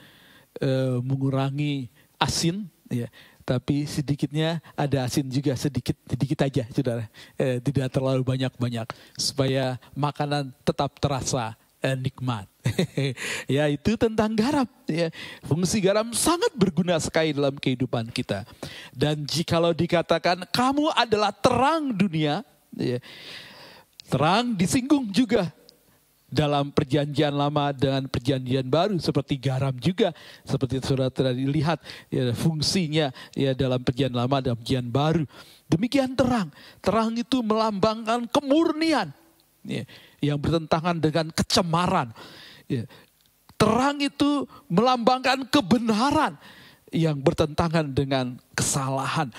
eh, 0.59 0.97
mengurangi 0.99 1.87
asin, 2.19 2.67
ya, 2.89 3.07
tapi 3.47 3.87
sedikitnya 3.87 4.59
ada 4.75 5.07
asin 5.07 5.23
juga 5.31 5.55
sedikit 5.55 5.95
sedikit 6.03 6.43
aja, 6.43 6.67
saudara. 6.67 7.07
Eh, 7.39 7.63
tidak 7.63 7.95
terlalu 7.95 8.27
banyak 8.27 8.51
banyak 8.59 8.87
supaya 9.15 9.79
makanan 9.95 10.51
tetap 10.67 10.99
terasa 10.99 11.55
eh, 11.79 11.95
nikmat. 11.95 12.43
ya 13.55 13.71
itu 13.71 13.95
tentang 13.95 14.35
garam. 14.35 14.67
Ya. 14.83 15.07
Fungsi 15.47 15.79
garam 15.79 16.11
sangat 16.11 16.51
berguna 16.59 16.99
sekali 16.99 17.31
dalam 17.31 17.55
kehidupan 17.55 18.11
kita. 18.11 18.43
Dan 18.91 19.23
jikalau 19.23 19.71
dikatakan 19.71 20.43
kamu 20.51 20.91
adalah 20.91 21.31
terang 21.31 21.95
dunia, 21.95 22.43
ya, 22.75 22.99
terang 24.11 24.59
disinggung 24.59 25.07
juga 25.07 25.55
dalam 26.27 26.75
perjanjian 26.75 27.31
lama 27.31 27.71
dengan 27.71 28.03
perjanjian 28.11 28.67
baru 28.67 28.99
seperti 28.99 29.39
garam 29.39 29.71
juga 29.79 30.11
seperti 30.43 30.83
saudara 30.83 31.07
tadi 31.07 31.47
lihat 31.47 31.79
ya, 32.11 32.35
fungsinya 32.35 33.15
ya 33.31 33.55
dalam 33.55 33.79
perjanjian 33.79 34.11
lama 34.11 34.43
dan 34.43 34.59
perjanjian 34.59 34.91
baru. 34.91 35.23
Demikian 35.71 36.15
terang. 36.19 36.51
Terang 36.83 37.15
itu 37.15 37.39
melambangkan 37.39 38.27
kemurnian 38.27 39.11
ya, 39.63 39.83
yang 40.19 40.39
bertentangan 40.39 40.99
dengan 40.99 41.31
kecemaran 41.31 42.11
ya. 42.67 42.83
terang 43.55 43.97
itu 44.03 44.45
melambangkan 44.67 45.47
kebenaran 45.47 46.35
yang 46.91 47.19
bertentangan 47.19 47.87
dengan 47.91 48.35
kesalahan. 48.51 49.31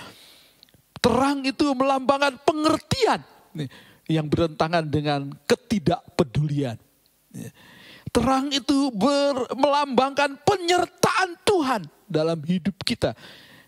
Terang 0.99 1.45
itu 1.45 1.69
melambangkan 1.77 2.41
pengertian 2.43 3.21
ya, 3.55 3.69
yang 4.09 4.27
bertentangan 4.27 4.89
dengan 4.89 5.31
ketidakpedulian. 5.45 6.81
Terang 8.09 8.49
itu 8.49 8.89
ber, 8.91 9.53
melambangkan 9.53 10.41
penyertaan 10.43 11.37
Tuhan 11.45 11.83
dalam 12.09 12.41
hidup 12.41 12.75
kita 12.83 13.13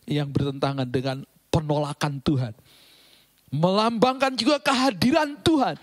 yang 0.09 0.33
bertentangan 0.33 0.89
dengan 0.89 1.23
penolakan 1.53 2.25
Tuhan. 2.25 2.57
Melambangkan 3.53 4.33
juga 4.35 4.57
kehadiran 4.65 5.37
Tuhan 5.45 5.77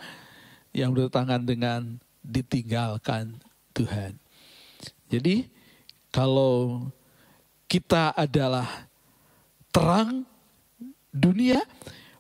yang 0.74 0.90
bertentangan 0.92 1.42
dengan 1.46 2.02
ditinggalkan 2.26 3.38
Tuhan. 3.78 4.18
Jadi 5.08 5.48
kalau 6.10 6.90
kita 7.70 8.16
adalah 8.18 8.90
terang 9.70 10.26
dunia, 11.14 11.60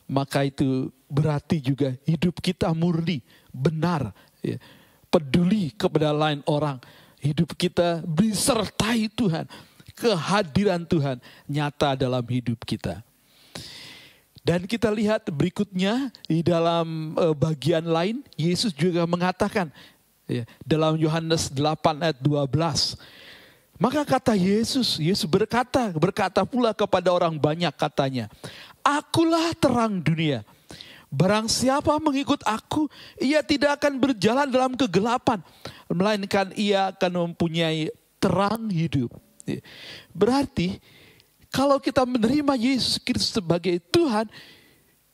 maka 0.07 0.47
itu 0.47 0.89
berarti 1.11 1.59
juga 1.59 1.93
hidup 2.07 2.39
kita 2.39 2.71
murni, 2.71 3.19
benar, 3.51 4.15
ya, 4.39 4.55
peduli 5.11 5.71
kepada 5.75 6.15
lain 6.15 6.39
orang. 6.47 6.79
Hidup 7.19 7.53
kita 7.59 8.01
disertai 8.07 9.11
Tuhan, 9.11 9.45
kehadiran 9.97 10.87
Tuhan 10.87 11.17
nyata 11.49 11.99
dalam 11.99 12.23
hidup 12.23 12.63
kita. 12.63 13.03
Dan 14.47 14.63
kita 14.63 14.87
lihat 14.87 15.27
berikutnya 15.27 16.07
di 16.23 16.39
dalam 16.39 17.11
eh, 17.19 17.35
bagian 17.35 17.83
lain, 17.83 18.23
Yesus 18.39 18.71
juga 18.71 19.03
mengatakan 19.03 19.67
ya, 20.23 20.47
dalam 20.63 20.95
Yohanes 20.95 21.51
8 21.51 21.99
ayat 21.99 22.15
12. 22.23 22.95
Maka 23.77 24.01
kata 24.07 24.33
Yesus, 24.33 24.97
Yesus 24.97 25.27
berkata, 25.27 25.93
berkata 25.93 26.41
pula 26.47 26.73
kepada 26.73 27.13
orang 27.13 27.35
banyak 27.37 27.69
katanya, 27.77 28.25
Akulah 28.87 29.51
terang 29.59 29.99
dunia. 29.99 30.47
Barang 31.11 31.51
siapa 31.51 31.99
mengikut 31.99 32.39
aku, 32.47 32.87
ia 33.19 33.43
tidak 33.43 33.83
akan 33.83 33.99
berjalan 33.99 34.47
dalam 34.47 34.75
kegelapan, 34.79 35.43
melainkan 35.91 36.51
ia 36.55 36.95
akan 36.95 37.31
mempunyai 37.31 37.91
terang 38.19 38.71
hidup. 38.71 39.11
Berarti 40.11 40.79
kalau 41.51 41.79
kita 41.79 42.03
menerima 42.03 42.59
Yesus 42.59 42.99
Kristus 42.99 43.39
sebagai 43.39 43.79
Tuhan, 43.87 44.27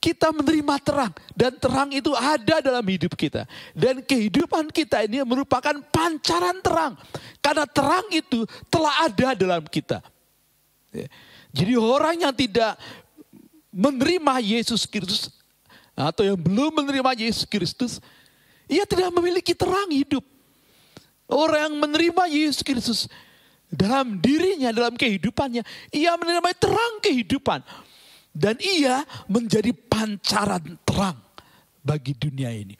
kita 0.02 0.36
menerima 0.36 0.76
terang 0.84 1.14
dan 1.32 1.56
terang 1.56 1.90
itu 1.96 2.12
ada 2.12 2.60
dalam 2.60 2.84
hidup 2.84 3.16
kita 3.16 3.48
dan 3.72 4.04
kehidupan 4.04 4.68
kita 4.68 5.08
ini 5.08 5.24
merupakan 5.24 5.72
pancaran 5.88 6.60
terang 6.60 7.00
karena 7.40 7.64
terang 7.72 8.04
itu 8.12 8.44
telah 8.68 9.08
ada 9.08 9.32
dalam 9.32 9.64
kita. 9.64 10.04
Jadi 11.54 11.74
orang 11.80 12.20
yang 12.20 12.36
tidak 12.36 12.76
menerima 13.74 14.34
Yesus 14.40 14.86
Kristus 14.86 15.34
atau 15.98 16.22
yang 16.22 16.38
belum 16.38 16.74
menerima 16.86 17.18
Yesus 17.18 17.50
Kristus, 17.50 17.98
ia 18.70 18.86
tidak 18.86 19.10
memiliki 19.14 19.58
terang 19.58 19.90
hidup. 19.90 20.22
Orang 21.26 21.70
yang 21.70 21.76
menerima 21.82 22.24
Yesus 22.30 22.62
Kristus 22.62 23.10
dalam 23.70 24.22
dirinya, 24.22 24.70
dalam 24.70 24.94
kehidupannya, 24.94 25.66
ia 25.90 26.14
menerima 26.14 26.50
terang 26.58 27.02
kehidupan. 27.02 27.66
Dan 28.34 28.58
ia 28.58 29.06
menjadi 29.30 29.70
pancaran 29.74 30.82
terang 30.82 31.22
bagi 31.86 32.18
dunia 32.18 32.50
ini. 32.50 32.74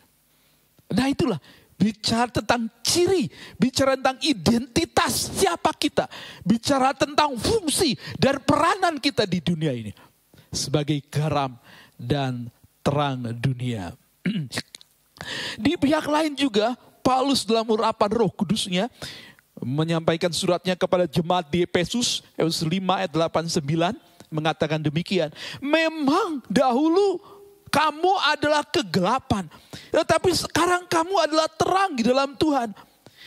Nah 0.90 1.06
itulah 1.06 1.38
bicara 1.78 2.26
tentang 2.34 2.74
ciri, 2.82 3.30
bicara 3.62 3.94
tentang 3.94 4.18
identitas 4.26 5.30
siapa 5.30 5.70
kita, 5.78 6.10
bicara 6.42 6.98
tentang 6.98 7.38
fungsi 7.38 7.94
dan 8.18 8.42
peranan 8.42 8.98
kita 8.98 9.30
di 9.30 9.46
dunia 9.46 9.70
ini 9.78 9.94
sebagai 10.54 11.02
garam 11.10 11.58
dan 11.98 12.48
terang 12.86 13.34
dunia. 13.36 13.98
Di 15.64 15.74
pihak 15.76 16.06
lain 16.06 16.38
juga, 16.38 16.78
Paulus 17.04 17.44
dalam 17.44 17.68
urapan 17.68 18.12
roh 18.14 18.32
kudusnya, 18.32 18.88
menyampaikan 19.60 20.32
suratnya 20.32 20.76
kepada 20.76 21.08
jemaat 21.08 21.48
di 21.48 21.64
Efesus, 21.64 22.26
Efesus 22.36 22.68
5 22.68 23.00
ayat 23.00 23.12
89, 23.12 23.64
mengatakan 24.34 24.82
demikian. 24.82 25.30
Memang 25.64 26.44
dahulu 26.50 27.22
kamu 27.72 28.14
adalah 28.34 28.62
kegelapan, 28.68 29.48
tetapi 29.90 30.30
sekarang 30.36 30.86
kamu 30.86 31.16
adalah 31.26 31.48
terang 31.50 31.98
di 31.98 32.04
dalam 32.06 32.36
Tuhan. 32.38 32.70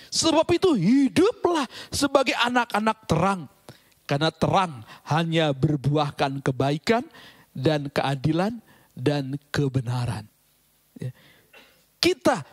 Sebab 0.07 0.47
itu 0.55 0.71
hiduplah 0.73 1.67
sebagai 1.91 2.35
anak-anak 2.39 2.99
terang. 3.11 3.41
Karena 4.07 4.31
terang 4.31 4.87
hanya 5.11 5.51
berbuahkan 5.51 6.39
kebaikan 6.41 7.03
dan 7.51 7.91
keadilan 7.91 8.63
dan 8.95 9.35
kebenaran. 9.51 10.25
Ya. 10.97 11.11
Kita 11.99 12.47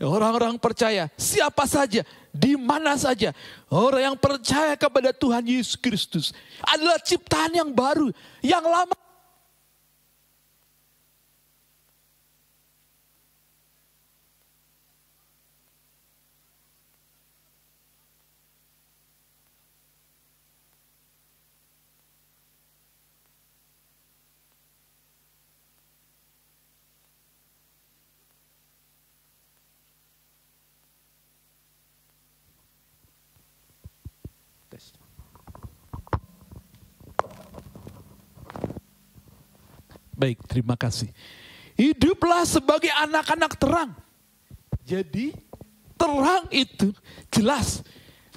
orang-orang 0.00 0.56
percaya, 0.58 1.12
siapa 1.14 1.68
saja, 1.68 2.02
di 2.34 2.58
mana 2.58 2.98
saja, 2.98 3.30
orang 3.70 4.10
yang 4.12 4.16
percaya 4.18 4.74
kepada 4.74 5.14
Tuhan 5.14 5.44
Yesus 5.46 5.78
Kristus 5.78 6.34
adalah 6.64 6.98
ciptaan 6.98 7.54
yang 7.54 7.70
baru, 7.70 8.10
yang 8.42 8.64
lama 8.64 8.96
Baik, 40.24 40.40
terima 40.48 40.72
kasih. 40.72 41.12
Hiduplah 41.76 42.48
sebagai 42.48 42.88
anak-anak 42.96 43.60
terang. 43.60 43.92
Jadi 44.80 45.36
terang 46.00 46.48
itu 46.48 46.96
jelas 47.28 47.84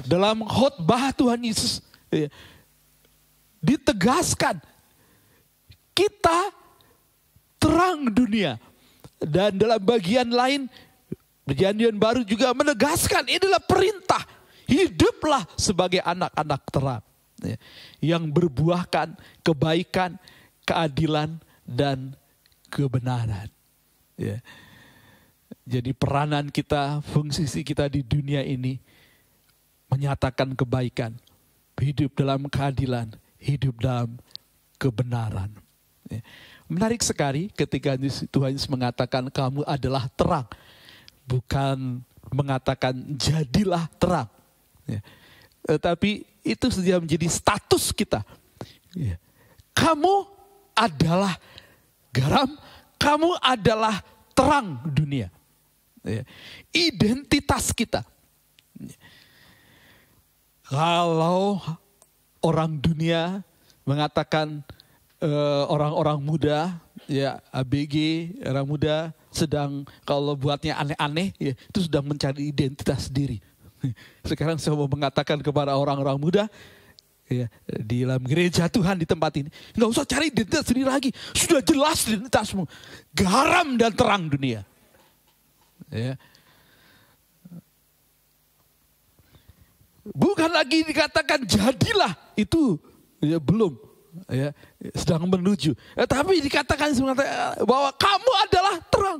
dalam 0.03 0.43
khotbah 0.43 1.15
Tuhan 1.15 1.39
Yesus 1.47 1.79
ya, 2.11 2.27
ditegaskan 3.63 4.59
kita 5.95 6.51
terang 7.55 8.11
dunia. 8.11 8.59
Dan 9.15 9.55
dalam 9.55 9.79
bagian 9.79 10.27
lain 10.27 10.67
perjanjian 11.47 11.95
baru 11.95 12.27
juga 12.27 12.51
menegaskan 12.51 13.31
inilah 13.31 13.63
perintah. 13.63 14.27
Hiduplah 14.67 15.47
sebagai 15.55 16.03
anak-anak 16.03 16.61
terang. 16.67 17.03
ya, 17.39 17.55
yang 18.03 18.27
berbuahkan 18.27 19.15
kebaikan, 19.39 20.19
keadilan, 20.67 21.46
dan 21.67 22.15
kebenaran. 22.71 23.51
Ya. 24.15 24.39
Jadi 25.67 25.91
peranan 25.91 26.47
kita, 26.47 27.03
fungsi 27.11 27.43
kita 27.61 27.91
di 27.91 27.99
dunia 28.01 28.39
ini 28.39 28.79
menyatakan 29.91 30.55
kebaikan, 30.55 31.11
hidup 31.75 32.15
dalam 32.15 32.47
keadilan, 32.47 33.11
hidup 33.35 33.75
dalam 33.83 34.15
kebenaran. 34.79 35.51
Ya. 36.07 36.23
Menarik 36.71 37.03
sekali 37.03 37.51
ketika 37.51 37.99
Tuhan 38.31 38.55
Yesus 38.55 38.71
mengatakan 38.71 39.27
kamu 39.27 39.67
adalah 39.67 40.07
terang, 40.15 40.47
bukan 41.27 41.99
mengatakan 42.31 42.95
jadilah 43.19 43.87
terang. 43.99 44.31
Ya. 44.87 45.03
Tetapi 45.67 46.23
itu 46.47 46.65
sudah 46.71 47.03
menjadi 47.03 47.27
status 47.27 47.91
kita. 47.91 48.23
Ya. 48.95 49.19
Kamu 49.75 50.27
adalah 50.71 51.35
garam, 52.17 52.49
kamu 52.97 53.37
adalah 53.39 54.01
terang 54.33 54.81
dunia. 54.89 55.29
Ya. 56.01 56.23
Identitas 56.73 57.69
kita. 57.75 58.01
Kalau 60.67 61.61
orang 62.43 62.75
dunia 62.77 63.41
mengatakan 63.87 64.61
eh, 65.23 65.63
orang-orang 65.71 66.19
muda, 66.19 66.75
ya 67.07 67.39
ABG, 67.55 67.95
orang 68.43 68.67
muda 68.67 68.95
sedang 69.31 69.87
kalau 70.03 70.35
buatnya 70.35 70.75
aneh-aneh, 70.75 71.31
ya, 71.39 71.53
itu 71.55 71.79
sedang 71.87 72.03
mencari 72.03 72.51
identitas 72.51 73.07
diri. 73.07 73.39
Sekarang 74.29 74.57
saya 74.59 74.75
mau 74.75 74.89
mengatakan 74.89 75.39
kepada 75.39 75.77
orang-orang 75.77 76.17
muda, 76.19 76.43
ya, 77.27 77.47
di 77.67 78.03
dalam 78.07 78.23
gereja 78.23 78.71
Tuhan 78.71 78.99
di 78.99 79.07
tempat 79.07 79.31
ini, 79.39 79.49
nggak 79.75 79.89
usah 79.91 80.03
cari 80.07 80.31
identitas 80.31 80.63
sendiri 80.67 80.87
lagi, 80.87 81.09
sudah 81.35 81.61
jelas 81.63 82.07
identitasmu, 82.07 82.63
garam 83.15 83.75
dan 83.75 83.91
terang 83.93 84.31
dunia. 84.31 84.63
Ya. 85.91 86.15
Bukan 90.07 90.51
lagi 90.55 90.87
dikatakan 90.87 91.43
jadilah 91.43 92.15
itu 92.39 92.79
ya 93.19 93.43
belum 93.43 93.75
ya 94.31 94.55
sedang 94.95 95.27
menuju. 95.27 95.75
Ya, 95.99 96.07
tapi 96.07 96.39
dikatakan 96.39 96.95
bahwa 97.67 97.91
kamu 97.91 98.31
adalah 98.47 98.75
terang. 98.87 99.19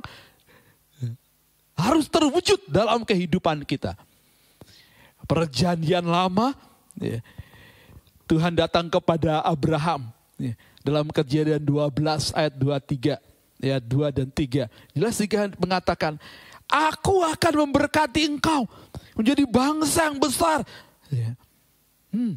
Harus 1.78 2.10
terwujud 2.10 2.58
dalam 2.66 3.06
kehidupan 3.06 3.62
kita. 3.62 3.94
Perjanjian 5.28 6.02
lama 6.02 6.56
ya, 6.98 7.20
Tuhan 8.28 8.52
datang 8.52 8.92
kepada 8.92 9.40
Abraham 9.40 10.12
ya, 10.36 10.52
dalam 10.84 11.08
kejadian 11.08 11.64
12 11.64 12.36
ayat 12.36 12.54
23 12.60 13.16
ya 13.58 13.76
2 13.80 14.12
dan 14.12 14.28
3. 14.28 14.68
Jelas 14.92 15.16
Tuhan 15.16 15.56
mengatakan, 15.56 16.20
"Aku 16.68 17.24
akan 17.24 17.54
memberkati 17.66 18.28
engkau 18.28 18.68
menjadi 19.16 19.48
bangsa 19.48 20.12
yang 20.12 20.20
besar." 20.20 20.60
Ya. 21.08 21.32
Hmm. 22.12 22.36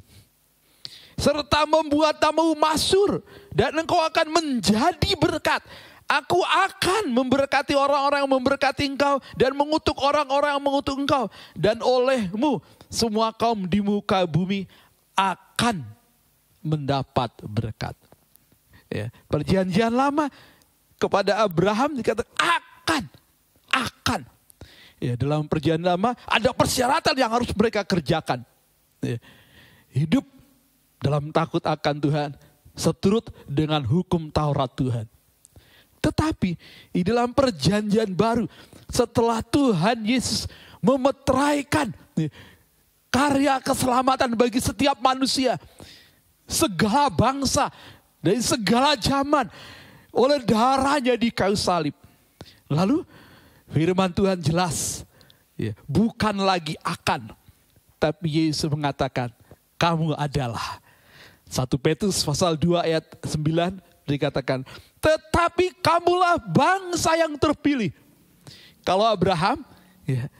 Serta 1.19 1.69
membuat 1.69 2.17
tamu 2.17 2.55
masur 2.57 3.21
dan 3.53 3.75
engkau 3.75 3.99
akan 3.99 4.27
menjadi 4.31 5.11
berkat. 5.19 5.61
Aku 6.11 6.43
akan 6.43 7.07
memberkati 7.07 7.71
orang-orang 7.71 8.27
yang 8.27 8.33
memberkati 8.35 8.83
engkau 8.83 9.23
dan 9.39 9.55
mengutuk 9.55 9.95
orang-orang 9.95 10.59
yang 10.59 10.63
mengutuk 10.63 10.99
engkau 10.99 11.31
dan 11.55 11.79
olehmu 11.79 12.59
semua 12.91 13.31
kaum 13.31 13.63
di 13.63 13.79
muka 13.79 14.27
bumi 14.27 14.67
akan 15.21 15.85
mendapat 16.65 17.29
berkat. 17.45 17.93
Ya, 18.91 19.13
perjanjian 19.29 19.93
lama 19.93 20.27
kepada 20.97 21.45
Abraham 21.45 22.01
dikatakan 22.01 22.33
akan, 22.37 23.03
akan. 23.71 24.21
Ya, 25.01 25.13
dalam 25.17 25.45
perjanjian 25.45 25.85
lama 25.85 26.17
ada 26.25 26.49
persyaratan 26.51 27.15
yang 27.17 27.31
harus 27.31 27.49
mereka 27.53 27.85
kerjakan. 27.85 28.41
Ya, 29.01 29.17
hidup 29.93 30.25
dalam 31.01 31.33
takut 31.33 31.63
akan 31.65 31.95
Tuhan, 31.97 32.29
seturut 32.77 33.29
dengan 33.49 33.81
hukum 33.81 34.29
Taurat 34.29 34.69
Tuhan. 34.73 35.05
Tetapi 36.01 36.57
di 36.93 37.01
dalam 37.05 37.29
perjanjian 37.33 38.09
baru, 38.13 38.49
setelah 38.89 39.45
Tuhan 39.45 40.01
Yesus 40.01 40.49
memeteraikan 40.81 41.93
ya, 42.17 42.29
karya 43.11 43.59
keselamatan 43.59 44.33
bagi 44.39 44.63
setiap 44.63 44.95
manusia, 45.03 45.59
segala 46.47 47.11
bangsa, 47.11 47.67
dari 48.23 48.39
segala 48.39 48.95
zaman, 48.95 49.51
oleh 50.15 50.39
darahnya 50.41 51.19
di 51.19 51.27
kayu 51.29 51.59
salib. 51.59 51.93
Lalu 52.71 53.03
firman 53.67 54.09
Tuhan 54.15 54.39
jelas, 54.39 55.03
ya, 55.59 55.75
bukan 55.83 56.39
lagi 56.39 56.79
akan, 56.81 57.35
tapi 57.99 58.47
Yesus 58.47 58.71
mengatakan, 58.71 59.29
kamu 59.75 60.15
adalah. 60.15 60.79
1 61.51 61.67
Petrus 61.83 62.23
pasal 62.23 62.55
2 62.55 62.79
ayat 62.79 63.03
9 63.27 63.75
dikatakan, 64.07 64.63
tetapi 65.03 65.75
kamulah 65.83 66.39
bangsa 66.39 67.19
yang 67.19 67.35
terpilih. 67.35 67.91
Kalau 68.87 69.03
Abraham, 69.03 69.59
ya, 70.07 70.31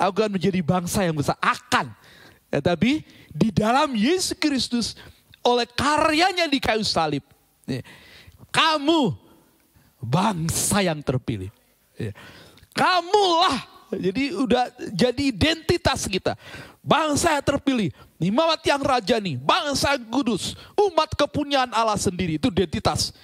akan 0.00 0.40
menjadi 0.40 0.64
bangsa 0.64 1.04
yang 1.04 1.14
besar. 1.14 1.36
Akan. 1.38 1.92
Tapi 2.60 3.06
di 3.30 3.48
dalam 3.54 3.94
Yesus 3.94 4.36
Kristus, 4.36 4.98
oleh 5.40 5.66
karyanya 5.66 6.46
di 6.46 6.58
kayu 6.58 6.84
salib, 6.86 7.24
ya, 7.66 7.80
kamu 8.52 9.16
bangsa 10.04 10.84
yang 10.84 11.00
terpilih. 11.00 11.48
Ya. 11.96 12.12
Kamulah, 12.74 13.64
jadi 13.94 14.34
udah 14.34 14.64
jadi 14.92 15.22
identitas 15.30 16.04
kita. 16.10 16.34
Bangsa 16.84 17.32
yang 17.38 17.46
terpilih, 17.46 17.88
imamat 18.20 18.60
yang 18.66 18.82
rajani, 18.82 19.40
bangsa 19.40 19.96
kudus, 20.12 20.52
umat 20.76 21.16
kepunyaan 21.16 21.72
Allah 21.72 21.96
sendiri, 21.96 22.36
itu 22.36 22.52
identitas. 22.52 23.14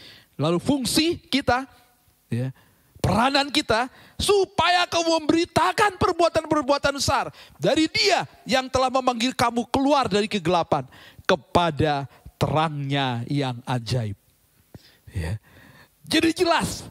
Lalu 0.40 0.56
fungsi 0.56 1.20
kita, 1.20 1.68
ya, 2.32 2.48
peranan 3.10 3.50
kita, 3.50 3.90
supaya 4.14 4.86
kamu 4.86 5.18
memberitakan 5.18 5.98
perbuatan-perbuatan 5.98 6.94
besar 6.94 7.34
dari 7.58 7.90
dia 7.90 8.22
yang 8.46 8.70
telah 8.70 8.86
memanggil 8.86 9.34
kamu 9.34 9.66
keluar 9.66 10.06
dari 10.06 10.30
kegelapan 10.30 10.86
kepada 11.26 12.06
terangnya 12.38 13.26
yang 13.26 13.58
ajaib. 13.66 14.14
Ya. 15.10 15.42
Jadi 16.06 16.30
jelas, 16.46 16.86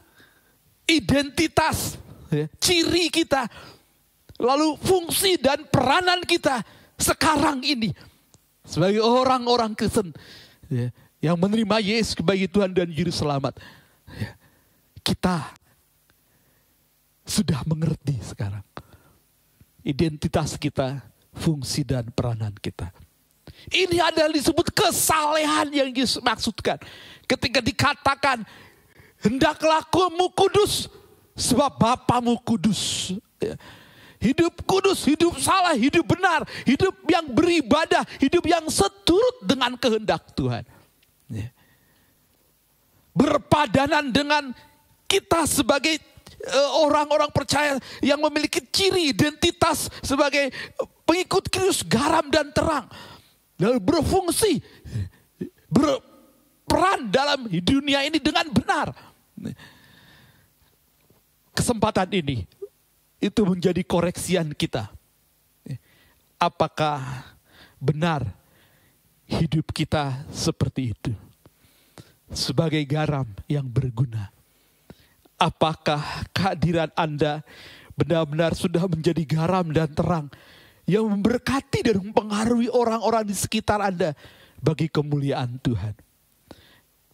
identitas, 0.84 1.96
ya, 2.28 2.44
ciri 2.60 3.08
kita, 3.08 3.48
lalu 4.36 4.76
fungsi 4.76 5.40
dan 5.40 5.64
peranan 5.72 6.20
kita 6.28 6.60
sekarang 7.00 7.64
ini 7.64 7.96
sebagai 8.68 9.00
orang-orang 9.00 9.72
Kristen 9.72 10.12
ya, 10.68 10.92
yang 11.24 11.40
menerima 11.40 11.80
Yesus 11.80 12.12
sebagai 12.12 12.44
Tuhan 12.48 12.76
dan 12.76 12.92
Juru 12.92 13.08
Selamat. 13.08 13.56
Ya, 14.12 14.36
kita 15.00 15.59
sudah 17.30 17.62
mengerti 17.62 18.18
sekarang 18.18 18.66
identitas 19.86 20.58
kita, 20.58 21.00
fungsi 21.32 21.86
dan 21.86 22.10
peranan 22.10 22.52
kita. 22.58 22.90
Ini 23.70 24.00
adalah 24.00 24.32
disebut 24.32 24.72
kesalehan 24.72 25.68
yang 25.72 25.90
Yesus 25.92 26.22
maksudkan. 26.22 26.80
Ketika 27.28 27.60
dikatakan, 27.60 28.44
hendaklah 29.20 29.84
kamu 29.88 30.32
kudus, 30.32 30.88
sebab 31.36 31.70
Bapamu 31.76 32.36
kudus. 32.40 33.12
Ya. 33.40 33.56
Hidup 34.20 34.52
kudus, 34.68 35.08
hidup 35.08 35.32
salah, 35.40 35.72
hidup 35.72 36.04
benar, 36.04 36.44
hidup 36.68 36.92
yang 37.08 37.24
beribadah, 37.32 38.04
hidup 38.20 38.44
yang 38.44 38.68
seturut 38.68 39.40
dengan 39.40 39.72
kehendak 39.80 40.28
Tuhan. 40.36 40.64
Ya. 41.32 41.48
Berpadanan 43.16 44.12
dengan 44.12 44.52
kita 45.08 45.48
sebagai 45.48 45.98
orang-orang 46.80 47.28
percaya 47.28 47.76
yang 48.00 48.20
memiliki 48.20 48.64
ciri 48.72 49.12
identitas 49.12 49.92
sebagai 50.00 50.48
pengikut 51.04 51.52
Kristus 51.52 51.84
garam 51.84 52.32
dan 52.32 52.48
terang. 52.54 52.88
Dan 53.60 53.76
berfungsi, 53.76 54.64
berperan 55.68 57.12
dalam 57.12 57.44
dunia 57.44 58.00
ini 58.08 58.16
dengan 58.16 58.48
benar. 58.48 58.88
Kesempatan 61.52 62.08
ini 62.16 62.48
itu 63.20 63.40
menjadi 63.44 63.84
koreksian 63.84 64.56
kita. 64.56 64.88
Apakah 66.40 67.04
benar 67.76 68.24
hidup 69.28 69.76
kita 69.76 70.24
seperti 70.32 70.96
itu? 70.96 71.12
Sebagai 72.32 72.80
garam 72.88 73.28
yang 73.44 73.68
berguna. 73.68 74.32
Apakah 75.40 76.28
kehadiran 76.36 76.92
Anda 76.92 77.40
benar-benar 77.96 78.52
sudah 78.52 78.84
menjadi 78.84 79.24
garam 79.24 79.72
dan 79.72 79.88
terang 79.88 80.28
yang 80.84 81.08
memberkati 81.08 81.80
dan 81.80 81.96
mempengaruhi 82.00 82.68
orang-orang 82.68 83.24
di 83.24 83.32
sekitar 83.32 83.80
Anda 83.80 84.12
bagi 84.60 84.92
kemuliaan 84.92 85.56
Tuhan. 85.64 85.96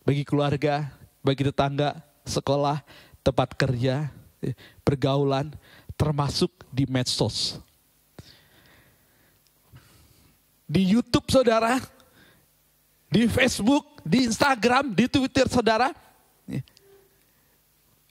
Bagi 0.02 0.22
keluarga, 0.26 0.90
bagi 1.22 1.46
tetangga, 1.46 2.02
sekolah, 2.26 2.82
tempat 3.22 3.54
kerja, 3.54 4.10
pergaulan, 4.82 5.54
termasuk 5.94 6.50
di 6.70 6.86
medsos. 6.86 7.58
Di 10.66 10.82
YouTube 10.82 11.30
saudara, 11.30 11.78
di 13.06 13.26
Facebook, 13.30 14.02
di 14.02 14.26
Instagram, 14.26 14.94
di 14.94 15.06
Twitter 15.06 15.46
saudara, 15.46 15.94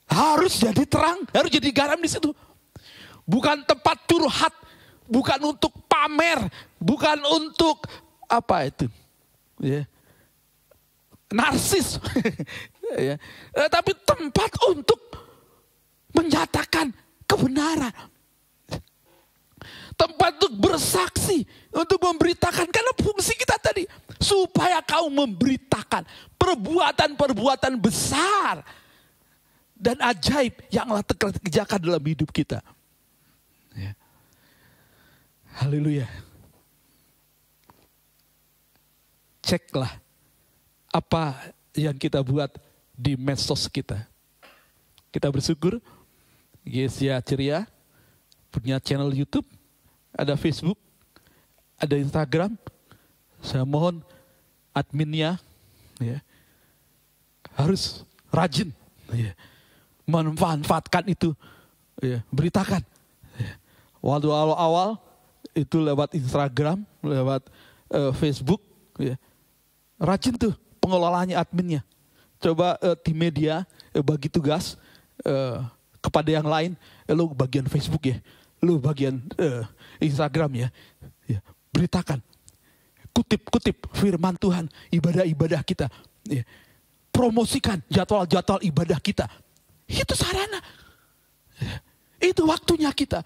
harus 0.10 0.62
jadi 0.62 0.84
terang, 0.86 1.26
harus 1.34 1.52
jadi 1.52 1.70
garam 1.74 2.00
di 2.00 2.10
situ. 2.10 2.32
Bukan 3.26 3.66
tempat 3.66 4.06
curhat, 4.06 4.54
bukan 5.10 5.40
untuk 5.56 5.74
pamer, 5.90 6.46
bukan 6.78 7.18
untuk 7.26 7.90
apa 8.30 8.70
itu, 8.70 8.86
ya, 9.58 9.82
narsis, 11.34 11.98
ya. 13.10 13.18
Eh, 13.54 13.70
tapi 13.70 13.98
tempat 14.06 14.52
untuk 14.70 15.02
menyatakan 16.14 16.94
kebenaran, 17.26 17.94
tempat 19.98 20.32
untuk 20.38 20.54
bersaksi, 20.70 21.44
untuk 21.74 21.98
memberitakan. 21.98 22.70
Karena 22.70 22.94
fungsi 23.02 23.34
kita 23.34 23.58
tadi 23.58 23.90
supaya 24.22 24.86
kau 24.86 25.10
memberitakan 25.10 26.06
perbuatan-perbuatan 26.38 27.74
besar 27.82 28.62
dan 29.76 30.00
ajaib 30.00 30.56
yang 30.72 30.88
Allah 30.88 31.04
kerjakan 31.04 31.80
dalam 31.84 32.04
hidup 32.04 32.32
kita. 32.32 32.64
Ya. 33.76 33.92
Haleluya. 35.60 36.08
Ceklah 39.44 40.00
apa 40.90 41.52
yang 41.76 41.94
kita 42.00 42.24
buat 42.24 42.50
di 42.96 43.20
medsos 43.20 43.68
kita. 43.68 44.08
Kita 45.12 45.28
bersyukur 45.28 45.84
Yesia 46.64 47.20
Ceria 47.22 47.68
punya 48.50 48.80
channel 48.80 49.12
YouTube, 49.12 49.46
ada 50.16 50.40
Facebook, 50.40 50.80
ada 51.76 52.00
Instagram. 52.00 52.56
Saya 53.44 53.68
mohon 53.68 54.00
adminnya 54.72 55.38
ya, 56.00 56.24
harus 57.54 58.08
rajin 58.32 58.72
ya, 59.12 59.36
memanfaatkan 60.06 61.06
itu, 61.10 61.34
ya, 62.02 62.22
beritakan. 62.30 62.82
Ya. 63.38 63.54
Waktu 64.02 64.30
awal-awal 64.30 65.02
itu 65.58 65.82
lewat 65.82 66.14
Instagram, 66.14 66.86
lewat 67.02 67.50
eh, 67.90 68.12
Facebook, 68.16 68.62
ya. 69.02 69.18
rajin 69.98 70.38
tuh 70.38 70.54
pengelolanya 70.78 71.42
adminnya. 71.42 71.82
Coba 72.38 72.78
eh, 72.84 72.94
tim 73.02 73.18
media 73.18 73.66
eh, 73.96 74.04
bagi 74.06 74.30
tugas 74.30 74.78
eh, 75.26 75.58
kepada 76.04 76.30
yang 76.30 76.46
lain, 76.46 76.72
eh, 77.10 77.16
lu 77.18 77.34
bagian 77.34 77.66
Facebook 77.66 78.06
ya, 78.06 78.18
lu 78.62 78.78
bagian 78.78 79.18
eh, 79.42 79.64
Instagram 80.04 80.54
ya, 80.54 80.68
ya, 81.26 81.40
beritakan, 81.74 82.22
kutip-kutip 83.10 83.90
firman 83.96 84.38
Tuhan, 84.38 84.70
ibadah-ibadah 84.94 85.66
kita, 85.66 85.90
ya. 86.28 86.44
promosikan 87.10 87.80
jadwal-jadwal 87.88 88.60
ibadah 88.62 89.00
kita, 89.00 89.26
itu 89.86 90.14
sarana, 90.18 90.60
itu 92.18 92.42
waktunya 92.46 92.90
kita. 92.92 93.22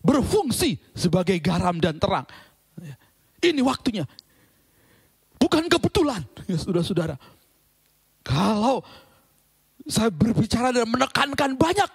Berfungsi 0.00 0.80
sebagai 0.96 1.36
garam 1.44 1.76
dan 1.76 2.00
terang. 2.00 2.24
Ini 3.40 3.60
waktunya. 3.64 4.04
Bukan 5.40 5.68
kebetulan, 5.72 6.20
ya 6.44 6.56
saudara-saudara. 6.60 7.16
Kalau 8.20 8.84
saya 9.88 10.12
berbicara 10.12 10.72
dan 10.72 10.84
menekankan 10.84 11.56
banyak 11.56 11.90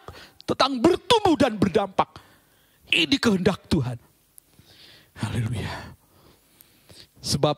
tentang 0.46 0.82
bertumbuh 0.82 1.38
dan 1.38 1.54
berdampak. 1.58 2.10
Ini 2.90 3.18
kehendak 3.18 3.66
Tuhan. 3.70 3.98
Haleluya. 5.18 5.94
Sebab 7.22 7.58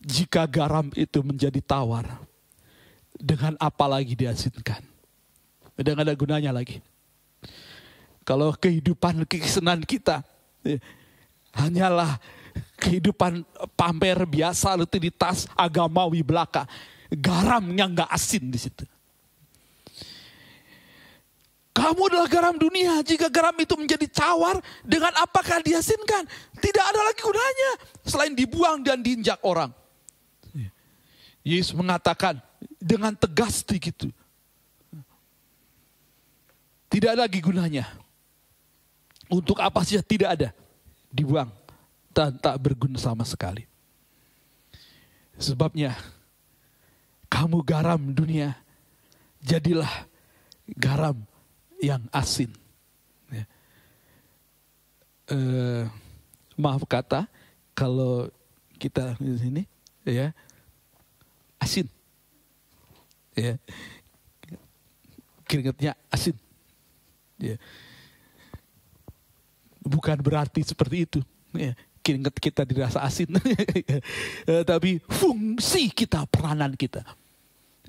jika 0.00 0.48
garam 0.48 0.88
itu 0.96 1.20
menjadi 1.20 1.60
tawar, 1.60 2.08
dengan 3.18 3.58
apa 3.58 3.84
lagi 3.90 4.14
diasinkan? 4.14 4.80
Dengan 5.74 6.06
ada 6.06 6.14
gunanya 6.14 6.54
lagi. 6.54 6.78
Kalau 8.22 8.54
kehidupan 8.54 9.26
kesenangan 9.26 9.82
kita 9.82 10.16
eh, 10.66 10.78
hanyalah 11.54 12.18
kehidupan 12.78 13.42
pamer 13.74 14.18
biasa 14.26 14.78
rutinitas 14.78 15.50
agamawi 15.54 16.22
belaka, 16.22 16.66
garamnya 17.10 17.84
nggak 17.90 18.10
asin 18.10 18.50
di 18.50 18.58
situ. 18.58 18.84
Kamu 21.78 22.10
adalah 22.10 22.26
garam 22.26 22.58
dunia. 22.58 22.98
Jika 23.06 23.30
garam 23.30 23.54
itu 23.54 23.78
menjadi 23.78 24.10
tawar, 24.10 24.58
dengan 24.82 25.14
apakah 25.14 25.62
diasinkan? 25.62 26.26
Tidak 26.58 26.84
ada 26.84 27.00
lagi 27.06 27.22
gunanya 27.22 27.70
selain 28.02 28.34
dibuang 28.34 28.82
dan 28.82 28.98
diinjak 28.98 29.38
orang. 29.46 29.70
Yesus 31.46 31.72
mengatakan 31.78 32.42
dengan 32.78 33.12
tegas 33.14 33.60
begitu. 33.66 34.08
Tidak 36.88 37.14
lagi 37.14 37.38
gunanya. 37.44 37.84
Untuk 39.28 39.60
apa 39.60 39.84
saja 39.84 40.00
tidak 40.00 40.40
ada. 40.40 40.48
Dibuang. 41.12 41.52
Dan 42.14 42.34
tak 42.40 42.56
berguna 42.56 42.96
sama 42.96 43.22
sekali. 43.28 43.68
Sebabnya 45.36 45.94
kamu 47.28 47.60
garam 47.60 48.00
dunia. 48.10 48.56
Jadilah 49.44 50.08
garam 50.74 51.20
yang 51.78 52.02
asin. 52.10 52.50
Ya. 53.30 53.44
Eh, 55.28 55.84
maaf 56.58 56.82
kata 56.88 57.28
kalau 57.76 58.32
kita 58.80 59.14
di 59.20 59.36
sini 59.38 59.62
ya 60.02 60.32
asin. 61.60 61.86
Ya. 63.38 63.54
Keringatnya 65.46 65.94
asin. 66.10 66.34
Ya 67.38 67.54
bukan 69.88 70.20
berarti 70.20 70.60
seperti 70.60 71.08
itu. 71.08 71.20
Ya, 71.56 71.72
keringat 72.04 72.36
kita 72.36 72.62
dirasa 72.68 73.00
asin. 73.00 73.32
Eh, 74.48 74.64
Tapi 74.64 75.00
fungsi 75.08 75.88
kita, 75.88 76.28
peranan 76.28 76.76
kita. 76.76 77.04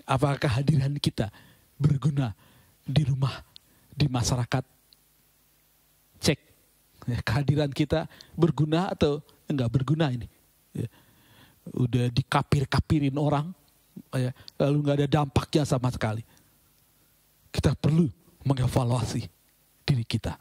Apakah 0.07 0.39
kehadiran 0.39 0.95
kita 0.97 1.31
berguna 1.75 2.31
di 2.87 3.03
rumah, 3.03 3.43
di 3.91 4.07
masyarakat? 4.07 4.63
Cek. 6.19 6.39
Ya, 7.07 7.19
kehadiran 7.23 7.71
kita 7.71 8.07
berguna 8.35 8.91
atau 8.91 9.23
enggak 9.47 9.69
berguna 9.71 10.11
ini. 10.11 10.27
Ya. 10.75 10.87
Udah 11.75 12.09
dikapir-kapirin 12.09 13.15
orang, 13.19 13.53
ya, 14.15 14.31
lalu 14.61 14.75
enggak 14.83 14.97
ada 15.03 15.07
dampaknya 15.07 15.63
sama 15.67 15.89
sekali. 15.93 16.23
Kita 17.49 17.73
perlu 17.73 18.07
mengevaluasi 18.45 19.25
diri 19.85 20.05
kita. 20.05 20.37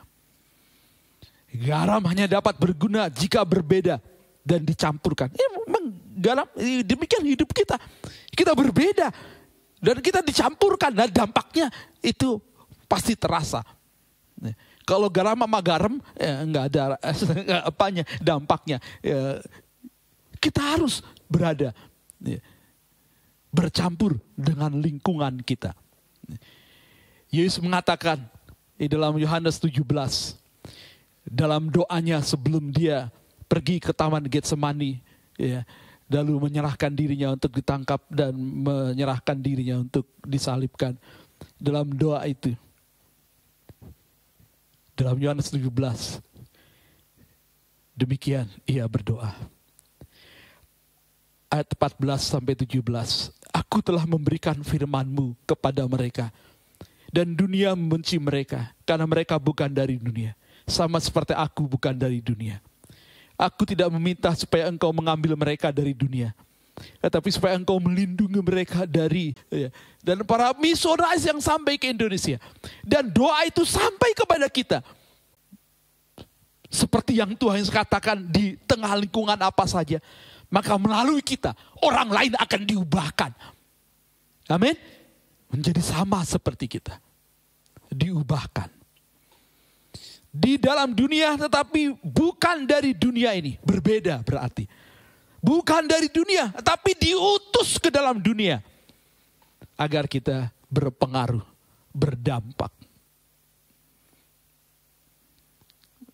Garam 1.48 2.04
hanya 2.12 2.28
dapat 2.28 2.60
berguna 2.60 3.08
jika 3.08 3.40
berbeda 3.42 3.96
dan 4.44 4.60
dicampurkan. 4.64 5.32
Ya, 5.32 5.48
memang 5.64 5.96
garam 6.20 6.48
eh, 6.60 6.84
demikian 6.84 7.24
hidup 7.24 7.52
kita. 7.56 7.80
Kita 8.32 8.52
berbeda 8.52 9.08
dan 9.80 9.96
kita 10.04 10.20
dicampurkan 10.20 10.92
dan 10.92 11.08
dampaknya 11.08 11.72
itu 12.04 12.36
pasti 12.84 13.16
terasa. 13.16 13.64
Ya, 14.44 14.52
Kalau 14.84 15.08
garam 15.08 15.36
sama 15.40 15.60
garam 15.64 15.94
ya 16.16 16.44
enggak 16.44 16.64
ada 16.72 17.00
apanya 17.70 18.04
dampaknya. 18.20 18.78
Ya, 19.00 19.40
kita 20.38 20.60
harus 20.76 21.00
berada 21.26 21.72
ya, 22.22 22.40
bercampur 23.58 24.22
dengan 24.38 24.70
lingkungan 24.78 25.42
kita. 25.42 25.74
Yesus 27.26 27.58
mengatakan 27.58 28.22
di 28.78 28.86
dalam 28.86 29.18
Yohanes 29.18 29.58
17 29.58 29.82
dalam 31.26 31.66
doanya 31.66 32.22
sebelum 32.22 32.70
dia 32.70 33.10
pergi 33.50 33.82
ke 33.82 33.90
taman 33.90 34.22
Getsemani 34.30 35.02
ya 35.34 35.66
lalu 36.08 36.48
menyerahkan 36.48 36.88
dirinya 36.94 37.34
untuk 37.34 37.52
ditangkap 37.52 38.00
dan 38.08 38.32
menyerahkan 38.38 39.36
dirinya 39.36 39.82
untuk 39.82 40.08
disalibkan 40.24 40.96
dalam 41.60 41.90
doa 41.92 42.24
itu 42.24 42.54
dalam 44.96 45.20
Yohanes 45.20 45.52
17 45.52 45.68
demikian 47.92 48.48
ia 48.64 48.88
berdoa 48.88 49.36
ayat 51.52 51.68
14 51.76 52.24
sampai 52.24 52.54
17 52.56 53.37
aku 53.52 53.82
telah 53.84 54.04
memberikan 54.04 54.56
firman-Mu 54.60 55.34
kepada 55.48 55.84
mereka. 55.88 56.28
Dan 57.08 57.32
dunia 57.32 57.72
membenci 57.72 58.20
mereka 58.20 58.68
karena 58.84 59.08
mereka 59.08 59.40
bukan 59.40 59.72
dari 59.72 59.96
dunia. 59.96 60.36
Sama 60.68 61.00
seperti 61.00 61.32
aku 61.32 61.64
bukan 61.64 61.96
dari 61.96 62.20
dunia. 62.20 62.60
Aku 63.40 63.64
tidak 63.64 63.88
meminta 63.88 64.28
supaya 64.36 64.68
engkau 64.68 64.92
mengambil 64.92 65.32
mereka 65.32 65.72
dari 65.72 65.96
dunia 65.96 66.36
tetapi 66.98 67.28
supaya 67.34 67.58
engkau 67.58 67.78
melindungi 67.82 68.40
mereka 68.42 68.86
dari 68.86 69.34
ya, 69.50 69.70
dan 70.02 70.22
para 70.22 70.54
misionaris 70.56 71.26
yang 71.26 71.40
sampai 71.42 71.74
ke 71.78 71.90
Indonesia. 71.90 72.38
Dan 72.82 73.10
doa 73.10 73.46
itu 73.46 73.66
sampai 73.66 74.14
kepada 74.14 74.46
kita. 74.46 74.78
Seperti 76.68 77.16
yang 77.16 77.32
Tuhan 77.32 77.64
katakan 77.64 78.20
di 78.28 78.60
tengah 78.68 78.92
lingkungan 79.00 79.40
apa 79.40 79.64
saja 79.64 80.04
maka 80.48 80.80
melalui 80.80 81.20
kita 81.20 81.52
orang 81.84 82.08
lain 82.08 82.32
akan 82.36 82.60
diubahkan. 82.64 83.32
Amin. 84.48 84.76
Menjadi 85.52 85.80
sama 85.84 86.24
seperti 86.24 86.68
kita. 86.68 86.96
Diubahkan. 87.92 88.68
Di 90.28 90.60
dalam 90.60 90.92
dunia 90.92 91.36
tetapi 91.36 92.00
bukan 92.00 92.64
dari 92.64 92.96
dunia 92.96 93.36
ini. 93.36 93.60
Berbeda 93.60 94.24
berarti. 94.24 94.64
Bukan 95.38 95.86
dari 95.86 96.08
dunia 96.08 96.50
tapi 96.64 96.96
diutus 96.96 97.76
ke 97.76 97.92
dalam 97.92 98.16
dunia. 98.16 98.64
Agar 99.76 100.08
kita 100.08 100.48
berpengaruh 100.72 101.44
berdampak. 101.92 102.72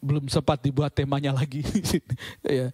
Belum 0.05 0.26
sempat 0.26 0.59
dibuat 0.59 0.91
temanya 0.91 1.30
lagi. 1.30 1.62
Ya 2.45 2.68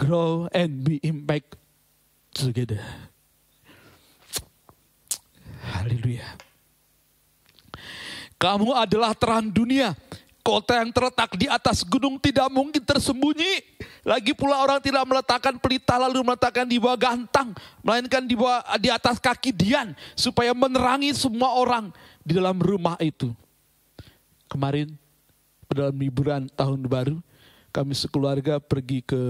grow 0.00 0.48
and 0.56 0.80
be 0.80 0.96
impact 1.04 1.60
together 2.32 2.80
haleluya 5.60 6.40
kamu 8.40 8.72
adalah 8.72 9.12
terang 9.12 9.52
dunia. 9.52 9.92
Kota 10.40 10.80
yang 10.80 10.88
terletak 10.88 11.36
di 11.36 11.44
atas 11.44 11.84
gunung 11.84 12.16
tidak 12.16 12.48
mungkin 12.48 12.80
tersembunyi. 12.80 13.60
Lagi 14.00 14.32
pula 14.32 14.64
orang 14.64 14.80
tidak 14.80 15.04
meletakkan 15.04 15.60
pelita 15.60 16.00
lalu 16.00 16.24
meletakkan 16.24 16.64
di 16.64 16.80
bawah 16.80 16.96
gantang. 16.96 17.52
Melainkan 17.84 18.24
di, 18.24 18.32
bawah, 18.32 18.64
di 18.80 18.88
atas 18.88 19.20
kaki 19.20 19.52
dian. 19.52 19.92
Supaya 20.16 20.56
menerangi 20.56 21.12
semua 21.12 21.52
orang 21.52 21.92
di 22.24 22.32
dalam 22.32 22.56
rumah 22.56 22.96
itu. 23.04 23.28
Kemarin 24.48 24.96
dalam 25.68 25.94
liburan 26.00 26.48
tahun 26.56 26.80
baru 26.88 27.20
kami 27.70 27.92
sekeluarga 27.92 28.56
pergi 28.58 29.04
ke 29.04 29.20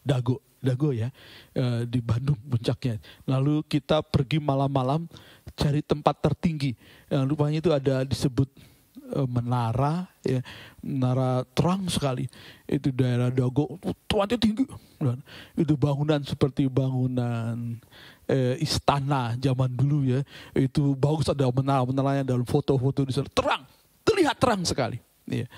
Dago. 0.00 0.40
Dago 0.60 0.92
ya, 0.92 1.08
eh, 1.56 1.88
di 1.88 2.04
Bandung 2.04 2.36
puncaknya. 2.36 3.00
Lalu 3.24 3.64
kita 3.64 4.04
pergi 4.04 4.36
malam-malam 4.36 5.08
cari 5.56 5.80
tempat 5.80 6.20
tertinggi. 6.20 6.76
Yang 7.08 7.24
rupanya 7.32 7.58
itu 7.64 7.72
ada 7.72 8.04
disebut 8.04 8.44
eh, 8.92 9.24
menara, 9.24 10.04
ya, 10.20 10.44
menara 10.84 11.48
terang 11.56 11.88
sekali. 11.88 12.28
Itu 12.68 12.92
daerah 12.92 13.32
Dago, 13.32 13.80
tuannya 14.04 14.36
tinggi. 14.36 14.68
Dan 15.00 15.24
itu 15.56 15.80
bangunan 15.80 16.20
seperti 16.20 16.68
bangunan 16.68 17.80
eh, 18.28 18.60
istana 18.60 19.40
zaman 19.40 19.72
dulu 19.72 20.12
ya. 20.12 20.20
Itu 20.52 20.92
bagus 20.92 21.32
ada 21.32 21.48
menara-menaranya 21.48 22.36
dalam 22.36 22.44
foto-foto 22.44 23.08
di 23.08 23.16
sana 23.16 23.32
terang, 23.32 23.64
terlihat 24.04 24.36
terang 24.36 24.60
sekali. 24.68 25.00
Ya 25.24 25.48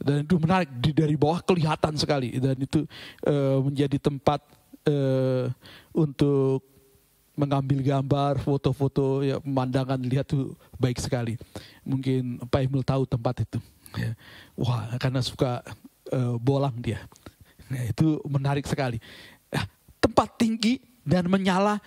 dan 0.00 0.24
itu 0.24 0.36
menarik 0.40 0.70
di, 0.80 0.90
dari 0.96 1.14
bawah 1.14 1.44
kelihatan 1.44 1.94
sekali 2.00 2.40
dan 2.40 2.56
itu 2.56 2.88
eh, 3.24 3.58
menjadi 3.60 3.96
tempat 4.00 4.40
eh, 4.88 5.52
untuk 5.92 6.64
mengambil 7.36 7.80
gambar, 7.80 8.36
foto-foto, 8.44 9.24
ya 9.24 9.40
pemandangan 9.40 9.96
lihat 9.96 10.28
tuh 10.28 10.52
baik 10.76 11.00
sekali. 11.00 11.40
Mungkin 11.88 12.44
Pak 12.44 12.60
Emil 12.68 12.84
tahu 12.84 13.08
tempat 13.08 13.48
itu. 13.48 13.58
Ya. 13.96 14.12
Wah, 14.60 14.92
karena 15.00 15.24
suka 15.24 15.64
eh, 16.12 16.36
bolang 16.36 16.76
dia. 16.76 17.00
Nah, 17.72 17.86
itu 17.88 18.20
menarik 18.28 18.68
sekali. 18.68 19.00
Nah, 19.48 19.64
tempat 20.02 20.36
tinggi 20.36 20.84
dan 21.00 21.24
menyala 21.32 21.80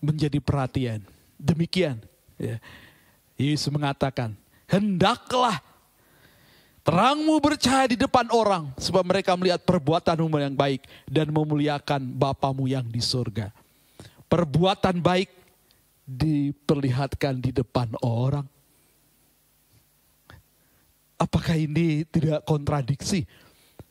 menjadi 0.00 0.40
perhatian. 0.40 1.04
Demikian. 1.36 2.00
Ya. 2.40 2.56
Yesus 3.38 3.70
mengatakan, 3.70 4.34
hendaklah 4.66 5.60
Terangmu 6.88 7.36
bercahaya 7.44 7.84
di 7.84 8.00
depan 8.00 8.32
orang, 8.32 8.72
sebab 8.80 9.04
mereka 9.04 9.36
melihat 9.36 9.60
perbuatanmu 9.60 10.32
yang 10.40 10.56
baik 10.56 10.88
dan 11.04 11.28
memuliakan 11.28 12.00
Bapamu 12.16 12.64
yang 12.64 12.88
di 12.88 13.04
surga. 13.04 13.52
Perbuatan 14.24 14.96
baik 14.96 15.28
diperlihatkan 16.08 17.44
di 17.44 17.52
depan 17.52 17.92
orang. 18.00 18.48
Apakah 21.20 21.60
ini 21.60 22.08
tidak 22.08 22.40
kontradiksi? 22.48 23.28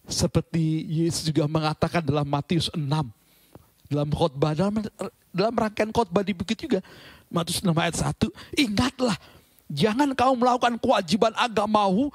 Seperti 0.10 0.82
Yesus 0.90 1.30
juga 1.30 1.46
mengatakan 1.46 2.02
dalam 2.02 2.26
Matius 2.26 2.74
6. 2.74 2.82
Dalam 3.94 4.10
khotbah, 4.10 4.58
dalam, 4.58 4.82
dalam 5.30 5.54
rangkaian 5.54 5.94
khotbah 5.94 6.26
di 6.26 6.34
bukit 6.34 6.58
juga. 6.58 6.82
Matius 7.30 7.62
6 7.62 7.70
ayat 7.78 7.94
1. 7.94 8.26
Ingatlah, 8.58 9.22
jangan 9.70 10.18
kau 10.18 10.34
melakukan 10.34 10.82
kewajiban 10.82 11.38
agamamu 11.38 12.10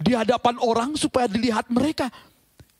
di 0.00 0.16
hadapan 0.16 0.56
orang 0.64 0.96
supaya 0.96 1.28
dilihat 1.28 1.68
mereka. 1.68 2.08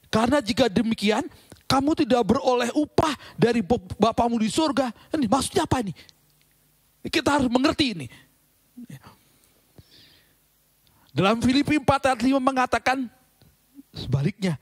Karena 0.08 0.40
jika 0.40 0.66
demikian, 0.66 1.28
kamu 1.68 1.92
tidak 2.02 2.24
beroleh 2.34 2.72
upah 2.72 3.14
dari 3.36 3.60
Bapamu 4.00 4.40
di 4.40 4.48
surga. 4.48 4.90
Ini 5.14 5.28
maksudnya 5.28 5.68
apa 5.68 5.84
ini? 5.84 5.92
Kita 7.06 7.36
harus 7.38 7.52
mengerti 7.52 7.94
ini. 7.94 8.06
Dalam 11.12 11.38
Filipi 11.44 11.76
4 11.76 12.10
ayat 12.10 12.20
5 12.24 12.40
mengatakan 12.40 12.98
sebaliknya. 13.92 14.56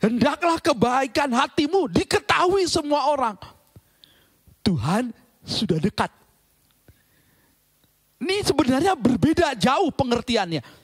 Hendaklah 0.00 0.56
kebaikan 0.64 1.28
hatimu 1.28 1.92
diketahui 1.92 2.64
semua 2.64 3.12
orang. 3.12 3.36
Tuhan 4.64 5.12
sudah 5.44 5.76
dekat. 5.76 6.08
Ini 8.20 8.40
sebenarnya 8.44 8.96
berbeda 8.96 9.52
jauh 9.56 9.92
pengertiannya 9.92 10.79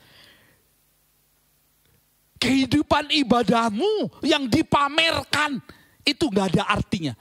kehidupan 2.37 3.09
ibadahmu 3.09 4.23
yang 4.23 4.45
dipamerkan 4.45 5.59
itu 6.05 6.25
nggak 6.29 6.55
ada 6.55 6.63
artinya. 6.69 7.13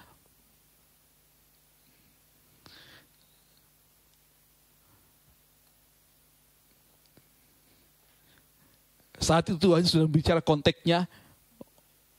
Saat 9.16 9.50
itu 9.50 9.58
Tuhan 9.58 9.82
sudah 9.82 10.06
bicara 10.06 10.38
konteksnya 10.44 11.08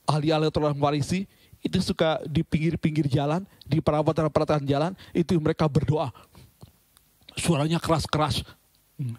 ahli-ahli 0.09 0.49
orang 0.49 0.75
Farisi 0.75 1.23
itu 1.61 1.77
suka 1.79 2.19
di 2.25 2.41
pinggir-pinggir 2.43 3.07
jalan, 3.07 3.45
di 3.63 3.79
perawatan-perawatan 3.79 4.65
jalan, 4.65 4.91
itu 5.13 5.37
mereka 5.37 5.69
berdoa. 5.69 6.11
Suaranya 7.37 7.77
keras-keras. 7.77 8.41
Hmm. 8.97 9.15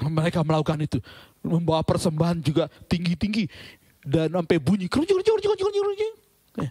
Mereka 0.00 0.40
melakukan 0.44 0.80
itu 0.80 0.98
membawa 1.40 1.80
persembahan 1.80 2.38
juga 2.44 2.68
tinggi-tinggi 2.88 3.48
dan 4.04 4.32
sampai 4.32 4.56
bunyi 4.60 4.88
keruncing, 4.88 5.16
keruncing, 5.20 5.52
keruncing, 5.56 5.84
keruncing. 5.84 6.14
Eh, 6.64 6.70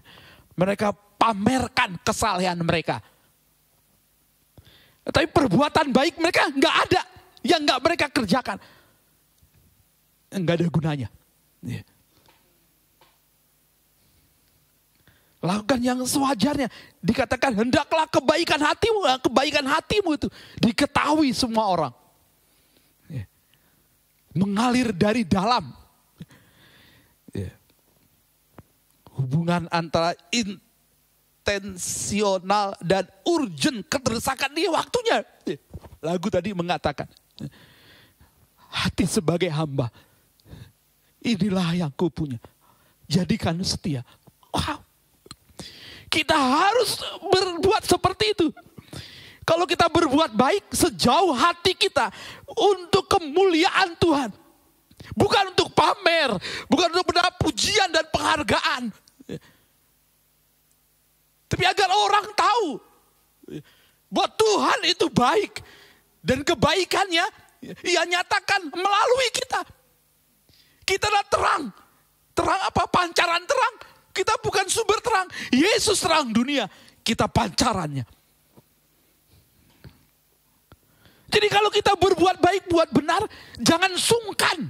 Mereka 0.57 0.93
pamerkan 1.17 1.97
kesalehan 2.01 2.57
mereka. 2.61 3.01
Tapi 5.09 5.26
perbuatan 5.26 5.89
baik 5.89 6.22
mereka 6.22 6.53
nggak 6.53 6.76
ada 6.86 7.01
yang 7.41 7.65
nggak 7.65 7.82
mereka 7.82 8.05
kerjakan, 8.13 8.57
nggak 10.30 10.55
ada 10.59 10.65
gunanya. 10.70 11.09
Ya. 11.65 11.82
Lakukan 15.39 15.80
yang 15.80 16.03
sewajarnya. 16.03 16.67
Dikatakan 16.99 17.55
hendaklah 17.55 18.05
kebaikan 18.11 18.59
hatimu, 18.59 19.07
kebaikan 19.24 19.65
hatimu 19.65 20.20
itu 20.20 20.28
diketahui 20.59 21.32
semua 21.32 21.65
orang 21.72 21.93
mengalir 24.34 24.93
dari 24.93 25.23
dalam. 25.25 25.73
Ya. 27.34 27.53
Hubungan 29.17 29.67
antara 29.69 30.15
intensional 31.41 32.73
dan 32.82 33.05
urgent 33.25 33.86
keterdesakan 33.89 34.53
ini 34.55 34.69
waktunya. 34.69 35.25
Ya. 35.45 35.57
Lagu 35.99 36.32
tadi 36.32 36.55
mengatakan, 36.55 37.07
hati 38.71 39.03
sebagai 39.03 39.51
hamba, 39.51 39.91
inilah 41.19 41.75
yang 41.75 41.91
ku 41.91 42.07
punya. 42.07 42.39
jadikan 43.09 43.57
setia. 43.65 44.05
Wow. 44.53 44.86
Kita 46.09 46.38
harus 46.38 47.01
berbuat 47.21 47.86
seperti 47.86 48.38
itu. 48.38 48.47
Kalau 49.49 49.65
kita 49.65 49.89
berbuat 49.89 50.37
baik 50.37 50.69
sejauh 50.69 51.33
hati 51.33 51.73
kita 51.73 52.13
untuk 52.53 53.09
kemuliaan 53.09 53.97
Tuhan. 53.97 54.29
Bukan 55.17 55.57
untuk 55.57 55.73
pamer, 55.73 56.37
bukan 56.69 56.93
untuk 56.93 57.09
mendapat 57.09 57.33
pujian 57.41 57.89
dan 57.89 58.05
penghargaan. 58.13 58.93
Tapi 61.49 61.63
agar 61.65 61.89
orang 61.89 62.29
tahu 62.37 62.77
bahwa 64.13 64.29
Tuhan 64.37 64.79
itu 64.85 65.09
baik 65.09 65.65
dan 66.21 66.45
kebaikannya 66.45 67.25
ia 67.89 68.03
nyatakan 68.05 68.69
melalui 68.69 69.29
kita. 69.33 69.65
Kita 70.85 71.09
adalah 71.09 71.25
terang. 71.25 71.63
Terang 72.37 72.61
apa? 72.69 72.85
Pancaran 72.85 73.41
terang. 73.49 73.75
Kita 74.13 74.37
bukan 74.45 74.69
sumber 74.69 75.01
terang. 75.01 75.25
Yesus 75.49 76.05
terang 76.05 76.29
dunia. 76.29 76.69
Kita 77.01 77.25
pancarannya. 77.25 78.18
Jadi 81.30 81.47
kalau 81.47 81.69
kita 81.69 81.93
berbuat 81.93 82.41
baik, 82.41 82.65
buat 82.67 82.89
benar, 82.89 83.21
jangan 83.61 83.93
sungkan. 83.95 84.65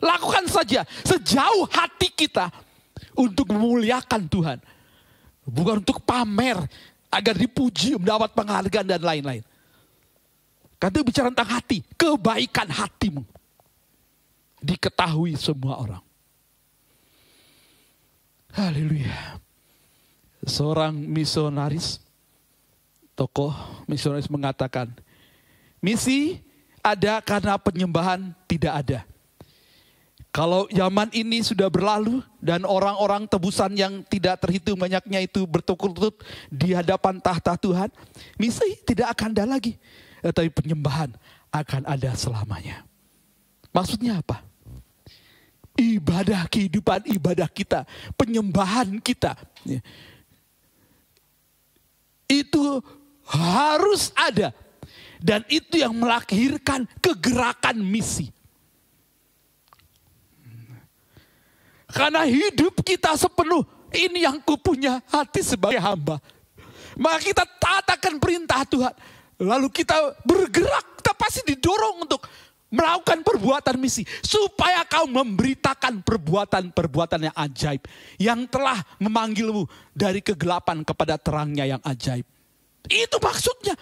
Lakukan 0.00 0.48
saja 0.50 0.82
sejauh 1.06 1.68
hati 1.70 2.10
kita 2.10 2.50
untuk 3.14 3.52
memuliakan 3.54 4.26
Tuhan. 4.26 4.58
Bukan 5.46 5.84
untuk 5.84 6.02
pamer 6.02 6.56
agar 7.10 7.34
dipuji, 7.36 7.94
mendapat 7.98 8.32
penghargaan 8.34 8.86
dan 8.86 9.02
lain-lain. 9.02 9.44
Karena 10.80 11.04
bicara 11.04 11.28
tentang 11.28 11.50
hati, 11.52 11.84
kebaikan 11.94 12.68
hatimu. 12.72 13.22
Diketahui 14.64 15.36
semua 15.36 15.76
orang. 15.76 16.04
Haleluya. 18.56 19.36
Seorang 20.48 20.96
misionaris, 20.96 22.00
tokoh 23.12 23.52
misionaris 23.84 24.32
mengatakan, 24.32 24.88
misi 25.80 26.40
ada 26.80 27.20
karena 27.20 27.56
penyembahan 27.60 28.32
tidak 28.48 28.74
ada. 28.86 29.00
Kalau 30.30 30.70
zaman 30.70 31.10
ini 31.10 31.42
sudah 31.42 31.66
berlalu 31.66 32.22
dan 32.38 32.62
orang-orang 32.62 33.26
tebusan 33.26 33.74
yang 33.74 34.06
tidak 34.06 34.38
terhitung 34.38 34.78
banyaknya 34.78 35.26
itu 35.26 35.42
bertukut-tukut 35.42 36.22
di 36.46 36.70
hadapan 36.70 37.18
tahta 37.18 37.58
Tuhan, 37.58 37.90
misi 38.38 38.78
tidak 38.86 39.18
akan 39.18 39.34
ada 39.34 39.58
lagi. 39.58 39.74
Tetapi 40.22 40.54
penyembahan 40.54 41.10
akan 41.50 41.82
ada 41.82 42.14
selamanya. 42.14 42.86
Maksudnya 43.74 44.22
apa? 44.22 44.46
Ibadah 45.74 46.46
kehidupan 46.46 47.10
ibadah 47.10 47.50
kita, 47.50 47.82
penyembahan 48.14 49.02
kita. 49.02 49.34
Itu 52.30 52.86
harus 53.26 54.14
ada. 54.14 54.54
Dan 55.20 55.44
itu 55.52 55.76
yang 55.76 55.92
melahirkan 55.92 56.88
kegerakan 57.04 57.76
misi. 57.84 58.32
Karena 61.90 62.24
hidup 62.24 62.80
kita 62.80 63.12
sepenuh 63.18 63.66
ini 63.92 64.24
yang 64.24 64.38
kupunya 64.40 65.02
hati 65.10 65.42
sebagai 65.42 65.82
hamba. 65.82 66.22
Maka 66.96 67.18
kita 67.20 67.44
taatakan 67.44 68.16
perintah 68.16 68.62
Tuhan. 68.64 68.94
Lalu 69.40 69.68
kita 69.72 70.20
bergerak, 70.24 71.00
kita 71.00 71.12
pasti 71.16 71.40
didorong 71.44 72.06
untuk 72.06 72.22
melakukan 72.70 73.26
perbuatan 73.26 73.76
misi. 73.76 74.06
Supaya 74.22 74.86
kau 74.86 75.10
memberitakan 75.10 76.06
perbuatan-perbuatan 76.06 77.28
yang 77.28 77.36
ajaib. 77.36 77.82
Yang 78.16 78.40
telah 78.54 78.78
memanggilmu 79.02 79.66
dari 79.90 80.22
kegelapan 80.22 80.86
kepada 80.86 81.18
terangnya 81.18 81.76
yang 81.76 81.82
ajaib. 81.82 82.24
Itu 82.86 83.16
maksudnya. 83.18 83.74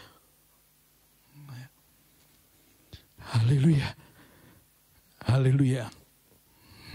Haleluya. 3.29 3.93
Haleluya. 5.29 5.85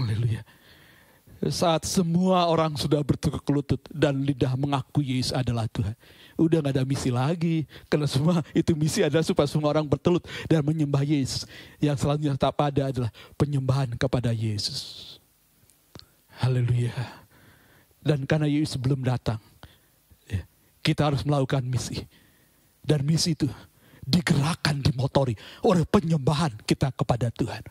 Haleluya. 0.01 0.41
Saat 1.51 1.83
semua 1.83 2.47
orang 2.47 2.73
sudah 2.79 3.03
bertukuk 3.03 3.43
lutut 3.51 3.81
dan 3.91 4.23
lidah 4.23 4.55
mengaku 4.55 5.03
Yesus 5.03 5.35
adalah 5.35 5.67
Tuhan. 5.67 5.93
Udah 6.39 6.63
gak 6.63 6.73
ada 6.73 6.87
misi 6.87 7.11
lagi. 7.13 7.67
Karena 7.91 8.07
semua 8.07 8.41
itu 8.57 8.73
misi 8.73 9.03
adalah 9.03 9.21
supaya 9.21 9.45
semua 9.45 9.75
orang 9.75 9.85
bertelut 9.85 10.23
dan 10.47 10.63
menyembah 10.63 11.03
Yesus. 11.03 11.45
Yang 11.83 12.07
selanjutnya 12.07 12.39
tetap 12.39 12.57
ada 12.63 12.89
adalah 12.89 13.11
penyembahan 13.35 13.91
kepada 13.99 14.31
Yesus. 14.31 15.19
Haleluya. 16.39 16.95
Dan 18.01 18.25
karena 18.25 18.47
Yesus 18.49 18.79
belum 18.79 19.03
datang. 19.05 19.37
ya, 20.25 20.41
Kita 20.81 21.11
harus 21.11 21.21
melakukan 21.27 21.61
misi. 21.61 22.07
Dan 22.81 23.03
misi 23.03 23.35
itu 23.35 23.51
digerakkan, 24.03 24.83
dimotori 24.83 25.33
oleh 25.63 25.87
penyembahan 25.87 26.59
kita 26.67 26.91
kepada 26.91 27.31
Tuhan. 27.31 27.63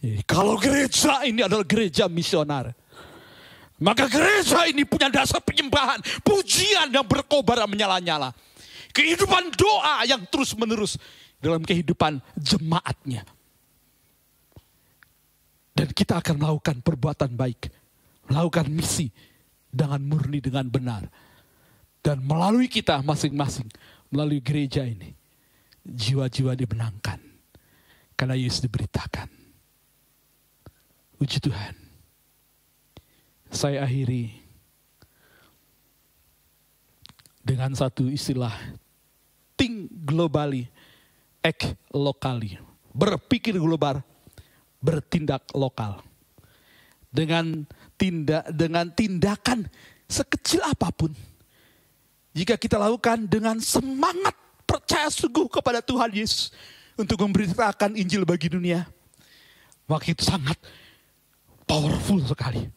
Jadi, 0.00 0.20
Kalau 0.24 0.56
gereja 0.56 1.22
ini 1.28 1.44
adalah 1.44 1.64
gereja 1.68 2.08
misionar. 2.08 2.72
Maka 3.80 4.08
gereja 4.12 4.68
ini 4.68 4.84
punya 4.84 5.08
dasar 5.08 5.40
penyembahan. 5.40 6.04
Pujian 6.20 6.92
yang 6.92 7.04
berkobar 7.04 7.64
menyala-nyala. 7.64 8.32
Kehidupan 8.92 9.56
doa 9.56 10.04
yang 10.04 10.20
terus 10.28 10.52
menerus 10.52 11.00
dalam 11.40 11.64
kehidupan 11.64 12.20
jemaatnya. 12.36 13.24
Dan 15.72 15.88
kita 15.96 16.20
akan 16.20 16.44
melakukan 16.44 16.84
perbuatan 16.84 17.32
baik. 17.32 17.72
Melakukan 18.28 18.68
misi 18.68 19.08
dengan 19.72 20.00
murni, 20.04 20.44
dengan 20.44 20.68
benar. 20.68 21.08
Dan 22.04 22.20
melalui 22.20 22.68
kita 22.68 23.00
masing-masing. 23.00 23.68
Melalui 24.10 24.42
gereja 24.42 24.82
ini. 24.82 25.14
Jiwa-jiwa 25.86 26.54
dimenangkan. 26.54 27.18
Karena 28.18 28.36
Yesus 28.36 28.60
diberitakan. 28.60 29.30
Puji 31.16 31.38
Tuhan. 31.40 31.74
Saya 33.50 33.82
akhiri 33.82 34.30
dengan 37.40 37.74
satu 37.74 38.06
istilah 38.06 38.54
think 39.58 39.90
globally, 40.06 40.70
act 41.42 41.74
locally. 41.92 42.56
Berpikir 42.94 43.58
global, 43.58 44.00
bertindak 44.80 45.44
lokal. 45.52 46.00
Dengan 47.10 47.66
tindak 47.98 48.46
dengan 48.54 48.86
tindakan 48.94 49.66
sekecil 50.06 50.62
apa 50.62 50.88
pun. 50.94 51.10
Jika 52.30 52.54
kita 52.54 52.78
lakukan 52.78 53.26
dengan 53.26 53.58
semangat 53.58 54.34
percaya 54.62 55.10
sungguh 55.10 55.50
kepada 55.50 55.82
Tuhan 55.82 56.14
Yesus 56.14 56.54
untuk 56.94 57.18
memberitakan 57.26 57.98
Injil 57.98 58.22
bagi 58.22 58.46
dunia, 58.46 58.86
maka 59.90 60.14
itu 60.14 60.22
sangat 60.22 60.54
powerful 61.66 62.22
sekali. 62.22 62.70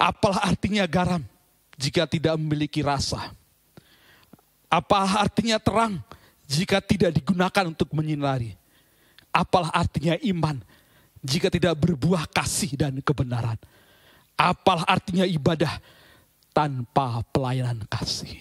Apalah 0.00 0.40
artinya 0.48 0.88
garam 0.88 1.20
jika 1.76 2.08
tidak 2.08 2.34
memiliki 2.40 2.80
rasa? 2.80 3.30
Apa 4.72 5.20
artinya 5.20 5.60
terang 5.60 6.00
jika 6.48 6.80
tidak 6.80 7.20
digunakan 7.20 7.68
untuk 7.68 7.92
menyinari? 7.92 8.56
Apalah 9.28 9.68
artinya 9.68 10.16
iman 10.24 10.64
jika 11.20 11.52
tidak 11.52 11.76
berbuah 11.76 12.24
kasih 12.32 12.72
dan 12.72 13.04
kebenaran? 13.04 13.60
Apalah 14.32 14.88
artinya 14.88 15.28
ibadah 15.28 15.76
tanpa 16.52 17.24
pelayanan 17.32 17.84
kasih? 17.88 18.36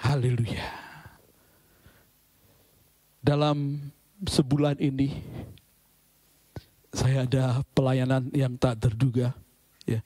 Haleluya. 0.00 0.64
Dalam 3.20 3.88
sebulan 4.24 4.80
ini 4.80 5.12
saya 6.96 7.28
ada 7.28 7.60
pelayanan 7.76 8.32
yang 8.32 8.56
tak 8.56 8.80
terduga 8.80 9.36
ya 9.84 10.00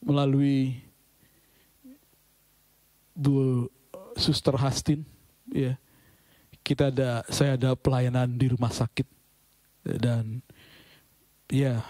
melalui 0.00 0.80
Bu 3.12 3.68
Suster 4.16 4.56
Hastin 4.56 5.04
ya 5.52 5.76
kita 6.64 6.88
ada 6.88 7.20
saya 7.28 7.60
ada 7.60 7.76
pelayanan 7.76 8.32
di 8.40 8.48
rumah 8.48 8.72
sakit 8.72 9.04
dan 10.00 10.40
ya 11.52 11.84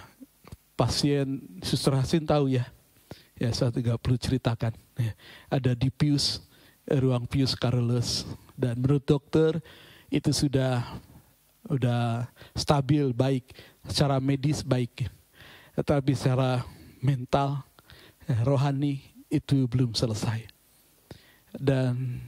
pasien 0.80 1.44
Suster 1.60 1.92
Hastin 1.92 2.24
tahu 2.24 2.56
ya. 2.56 2.64
Ya 3.36 3.52
saya 3.52 3.68
tidak 3.68 4.00
perlu 4.00 4.16
ceritakan. 4.16 4.72
Ya. 4.96 5.12
ada 5.52 5.76
di 5.76 5.92
Pius 5.92 6.40
ruang 6.88 7.28
Pius 7.28 7.52
Carolus 7.52 8.24
dan 8.56 8.80
menurut 8.80 9.04
dokter 9.04 9.60
itu 10.08 10.32
sudah 10.32 10.80
udah 11.68 12.24
stabil 12.56 13.12
baik. 13.12 13.52
Secara 13.84 14.16
medis 14.24 14.64
baik. 14.64 15.04
Tetapi 15.76 16.16
secara 16.16 16.64
mental 17.04 17.60
eh, 18.24 18.40
rohani 18.40 19.04
itu 19.28 19.68
belum 19.68 19.92
selesai. 19.92 20.48
Dan 21.52 22.24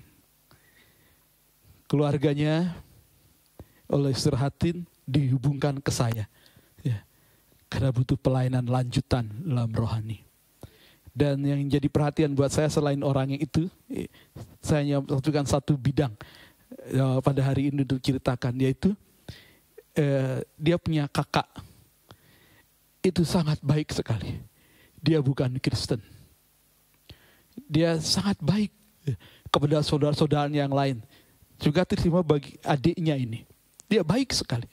keluarganya 1.88 2.76
oleh 3.88 4.12
istirahatin 4.12 4.84
dihubungkan 5.04 5.76
ke 5.80 5.92
saya. 5.92 6.28
Karena 7.72 7.88
butuh 7.88 8.20
pelayanan 8.20 8.68
lanjutan 8.68 9.24
dalam 9.40 9.72
rohani. 9.72 10.20
Dan 11.08 11.40
yang 11.40 11.60
jadi 11.72 11.88
perhatian 11.88 12.36
buat 12.36 12.52
saya 12.52 12.68
selain 12.68 13.00
orang 13.00 13.32
yang 13.32 13.40
itu, 13.40 13.68
eh, 13.88 14.12
saya 14.60 14.84
hanya 14.84 15.00
satukan 15.00 15.48
satu 15.48 15.72
bidang 15.80 16.12
eh, 16.88 17.18
pada 17.24 17.40
hari 17.40 17.72
ini 17.72 17.80
untuk 17.84 18.00
ceritakan, 18.04 18.52
yaitu 18.60 18.92
eh, 19.96 20.44
dia 20.60 20.76
punya 20.76 21.08
kakak. 21.08 21.48
Itu 23.00 23.24
sangat 23.24 23.56
baik 23.64 23.88
sekali. 23.92 24.36
Dia 25.00 25.24
bukan 25.24 25.56
Kristen. 25.56 26.00
Dia 27.56 27.96
sangat 28.00 28.36
baik 28.40 28.72
eh, 29.08 29.16
kepada 29.48 29.80
saudara-saudaranya 29.80 30.68
yang 30.68 30.76
lain. 30.76 30.96
Juga 31.56 31.88
terima 31.88 32.20
bagi 32.20 32.56
adiknya 32.64 33.16
ini. 33.16 33.48
Dia 33.88 34.04
baik 34.04 34.32
sekali. 34.32 34.68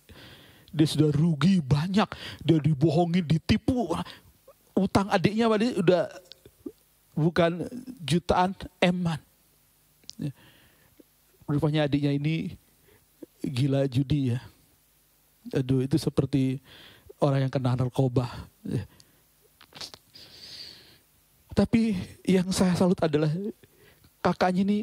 Dia 0.69 0.87
sudah 0.87 1.09
rugi 1.09 1.61
banyak. 1.61 2.09
Dia 2.45 2.57
dibohongin, 2.61 3.25
ditipu. 3.25 3.93
Utang 4.77 5.09
adiknya 5.11 5.49
pada 5.49 5.65
udah 5.75 6.03
bukan 7.19 7.67
jutaan 7.99 8.55
eman. 8.79 9.19
Ya. 10.15 10.31
Rupanya 11.49 11.89
adiknya 11.89 12.15
ini 12.15 12.55
gila 13.43 13.89
judi 13.89 14.35
ya. 14.35 14.39
Aduh 15.51 15.83
itu 15.83 15.97
seperti 15.99 16.61
orang 17.19 17.47
yang 17.47 17.51
kena 17.51 17.75
narkoba. 17.75 18.29
Tapi 21.51 21.97
yang 22.23 22.47
saya 22.55 22.71
salut 22.77 22.99
adalah 23.03 23.27
kakaknya 24.23 24.63
ini 24.63 24.77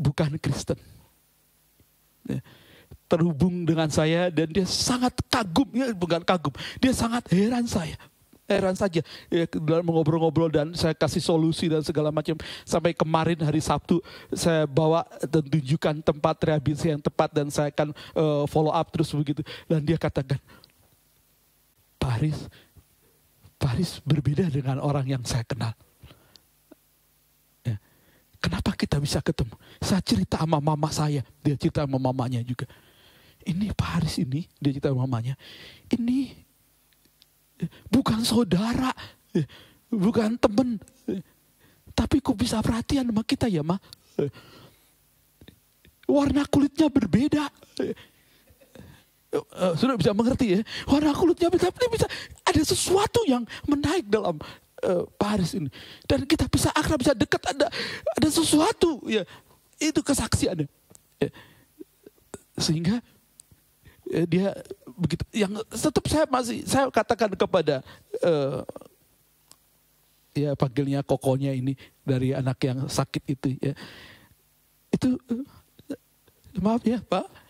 bukan 0.00 0.40
Kristen. 0.40 0.80
Ya. 2.24 2.40
Terhubung 3.12 3.68
dengan 3.68 3.92
saya 3.92 4.32
dan 4.32 4.48
dia 4.48 4.64
sangat 4.64 5.12
kagum, 5.28 5.68
ya 5.76 5.92
bukan 5.92 6.24
kagum, 6.24 6.56
dia 6.80 6.96
sangat 6.96 7.28
heran 7.28 7.68
saya. 7.68 8.00
Heran 8.48 8.72
saja 8.72 9.04
ya, 9.28 9.44
dalam 9.60 9.84
mengobrol-ngobrol 9.84 10.48
dan 10.48 10.72
saya 10.72 10.96
kasih 10.96 11.20
solusi 11.20 11.68
dan 11.68 11.84
segala 11.84 12.08
macam. 12.08 12.40
Sampai 12.64 12.96
kemarin 12.96 13.36
hari 13.44 13.60
Sabtu 13.60 14.00
saya 14.32 14.64
bawa 14.64 15.04
dan 15.28 15.44
tunjukkan 15.44 16.00
tempat 16.00 16.36
rehabilitasi 16.40 16.88
yang 16.96 17.04
tepat 17.04 17.36
dan 17.36 17.52
saya 17.52 17.68
akan 17.68 17.92
eh, 17.92 18.44
follow 18.48 18.72
up 18.72 18.88
terus 18.88 19.12
begitu. 19.12 19.44
Dan 19.68 19.84
dia 19.84 20.00
katakan, 20.00 20.40
Pak 22.00 22.10
Haris 23.62 24.02
berbeda 24.02 24.50
dengan 24.50 24.82
orang 24.82 25.06
yang 25.06 25.22
saya 25.22 25.46
kenal. 25.46 25.70
Ya. 27.62 27.78
Kenapa 28.42 28.74
kita 28.74 28.98
bisa 28.98 29.22
ketemu? 29.22 29.54
Saya 29.78 30.02
cerita 30.02 30.42
sama 30.42 30.58
mama 30.58 30.90
saya, 30.90 31.22
dia 31.46 31.54
cerita 31.54 31.86
sama 31.86 32.00
mamanya 32.00 32.42
juga. 32.42 32.66
Ini 33.42 33.74
Pak 33.74 33.88
Haris 33.98 34.22
ini, 34.22 34.46
dia 34.58 34.70
cerita 34.70 34.94
mamanya. 34.94 35.34
Ini 35.90 36.18
eh, 37.62 37.70
bukan 37.90 38.22
saudara, 38.22 38.94
eh, 39.34 39.46
bukan 39.90 40.38
temen. 40.38 40.78
eh, 41.10 41.22
Tapi 41.92 42.22
kok 42.24 42.38
bisa 42.38 42.62
perhatian 42.64 43.10
sama 43.10 43.22
kita 43.26 43.46
ya, 43.50 43.60
Ma? 43.60 43.76
Warna 46.08 46.42
kulitnya 46.48 46.88
berbeda. 46.88 47.48
Sudah 49.80 49.96
bisa 49.96 50.12
mengerti 50.12 50.52
ya 50.52 50.60
warna 50.84 51.16
kulitnya 51.16 51.48
beda 51.48 51.72
tapi 51.72 51.88
bisa 51.88 52.04
ada 52.44 52.60
sesuatu 52.60 53.24
yang 53.24 53.48
menaik 53.64 54.04
dalam 54.04 54.36
eh, 54.84 55.08
Paris 55.16 55.56
ini 55.56 55.72
dan 56.04 56.28
kita 56.28 56.44
bisa 56.52 56.68
akrab 56.76 57.00
bisa 57.00 57.16
dekat 57.16 57.40
ada 57.48 57.72
ada 58.12 58.28
sesuatu 58.28 59.00
ya 59.08 59.24
itu 59.80 60.04
kesaksiannya 60.04 60.68
Eh, 61.16 61.32
sehingga 62.60 63.00
eh, 63.00 63.21
dia 64.28 64.52
begitu 64.92 65.24
yang 65.32 65.56
tetap 65.72 66.04
saya 66.04 66.24
masih 66.28 66.60
saya 66.68 66.92
katakan 66.92 67.32
kepada 67.32 67.80
eh, 68.20 68.60
ya 70.36 70.52
panggilnya 70.52 71.00
kokonya 71.00 71.56
ini 71.56 71.72
dari 72.04 72.36
anak 72.36 72.58
yang 72.60 72.78
sakit 72.88 73.22
itu 73.24 73.48
ya 73.56 73.72
itu 74.92 75.16
eh, 75.32 75.44
maaf 76.60 76.84
ya 76.84 77.00
Pak 77.00 77.42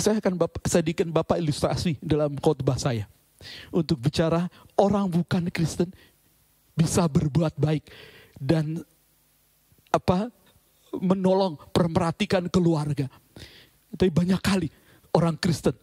saya 0.00 0.16
akan 0.18 0.34
bapak, 0.40 0.64
sadikan 0.64 1.12
Bapak 1.12 1.36
ilustrasi 1.38 2.00
dalam 2.00 2.32
khotbah 2.40 2.80
saya. 2.80 3.04
Untuk 3.68 4.00
bicara 4.00 4.48
orang 4.80 5.12
bukan 5.12 5.52
Kristen 5.52 5.92
bisa 6.72 7.04
berbuat 7.04 7.56
baik 7.60 7.84
dan 8.40 8.80
apa 9.92 10.32
menolong, 10.96 11.60
permerhatikan 11.70 12.48
keluarga. 12.48 13.06
Tapi 13.92 14.08
banyak 14.08 14.40
kali 14.40 14.68
orang 15.12 15.36
Kristen 15.36 15.76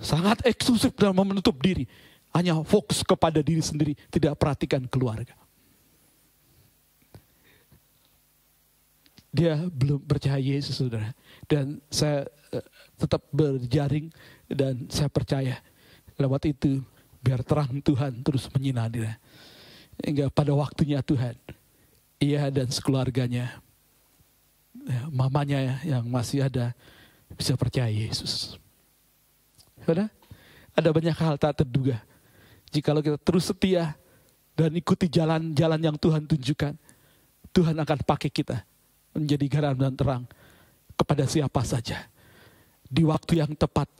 sangat 0.00 0.42
eksklusif 0.48 0.96
dalam 0.96 1.16
menutup 1.20 1.54
diri. 1.60 1.84
Hanya 2.30 2.56
fokus 2.62 3.02
kepada 3.02 3.42
diri 3.42 3.60
sendiri, 3.60 3.92
tidak 4.08 4.38
perhatikan 4.38 4.86
keluarga. 4.86 5.34
dia 9.30 9.62
belum 9.70 10.02
percaya 10.02 10.42
Yesus 10.42 10.74
saudara 10.74 11.14
dan 11.46 11.78
saya 11.86 12.26
eh, 12.50 12.66
tetap 12.98 13.22
berjaring 13.30 14.10
dan 14.50 14.90
saya 14.90 15.06
percaya 15.06 15.62
lewat 16.18 16.50
itu 16.50 16.82
biar 17.22 17.46
terang 17.46 17.78
Tuhan 17.78 18.26
terus 18.26 18.50
menyinari 18.50 19.06
hingga 20.02 20.28
pada 20.34 20.50
waktunya 20.50 20.98
Tuhan 21.00 21.38
ia 22.18 22.50
dan 22.50 22.68
sekeluarganya 22.68 23.62
ya, 24.74 25.02
mamanya 25.14 25.78
yang 25.86 26.04
masih 26.10 26.50
ada 26.50 26.74
bisa 27.38 27.54
percaya 27.54 27.88
Yesus 27.88 28.58
saudara 29.90 30.06
ada 30.78 30.88
banyak 30.94 31.16
hal 31.18 31.34
tak 31.34 31.66
terduga 31.66 31.98
jikalau 32.70 33.02
kita 33.02 33.18
terus 33.18 33.50
setia 33.50 33.98
dan 34.54 34.70
ikuti 34.78 35.10
jalan-jalan 35.10 35.80
yang 35.82 35.96
Tuhan 35.98 36.30
tunjukkan 36.30 36.74
Tuhan 37.50 37.74
akan 37.74 37.98
pakai 38.06 38.30
kita 38.30 38.62
menjadi 39.18 39.46
garam 39.50 39.74
dan 39.74 39.94
terang 39.98 40.24
kepada 40.94 41.26
siapa 41.26 41.66
saja 41.66 42.06
di 42.86 43.02
waktu 43.02 43.42
yang 43.42 43.50
tepat 43.58 43.90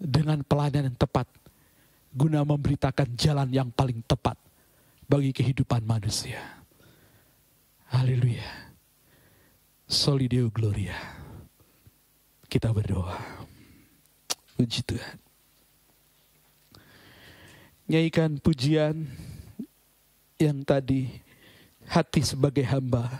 dengan 0.00 0.40
pelayanan 0.40 0.88
yang 0.88 0.96
tepat 0.96 1.28
guna 2.12 2.40
memberitakan 2.44 3.12
jalan 3.12 3.52
yang 3.52 3.68
paling 3.68 4.00
tepat 4.04 4.36
bagi 5.04 5.32
kehidupan 5.32 5.84
manusia. 5.84 6.40
Haleluya. 7.92 8.72
Soli 9.84 10.24
Deo 10.28 10.48
Gloria. 10.48 10.96
Kita 12.48 12.72
berdoa. 12.72 13.51
Puji 14.62 14.86
Tuhan. 14.86 15.18
Nyanyikan 17.90 18.38
pujian 18.38 19.10
yang 20.38 20.62
tadi 20.62 21.18
hati 21.90 22.22
sebagai 22.22 22.62
hamba 22.62 23.10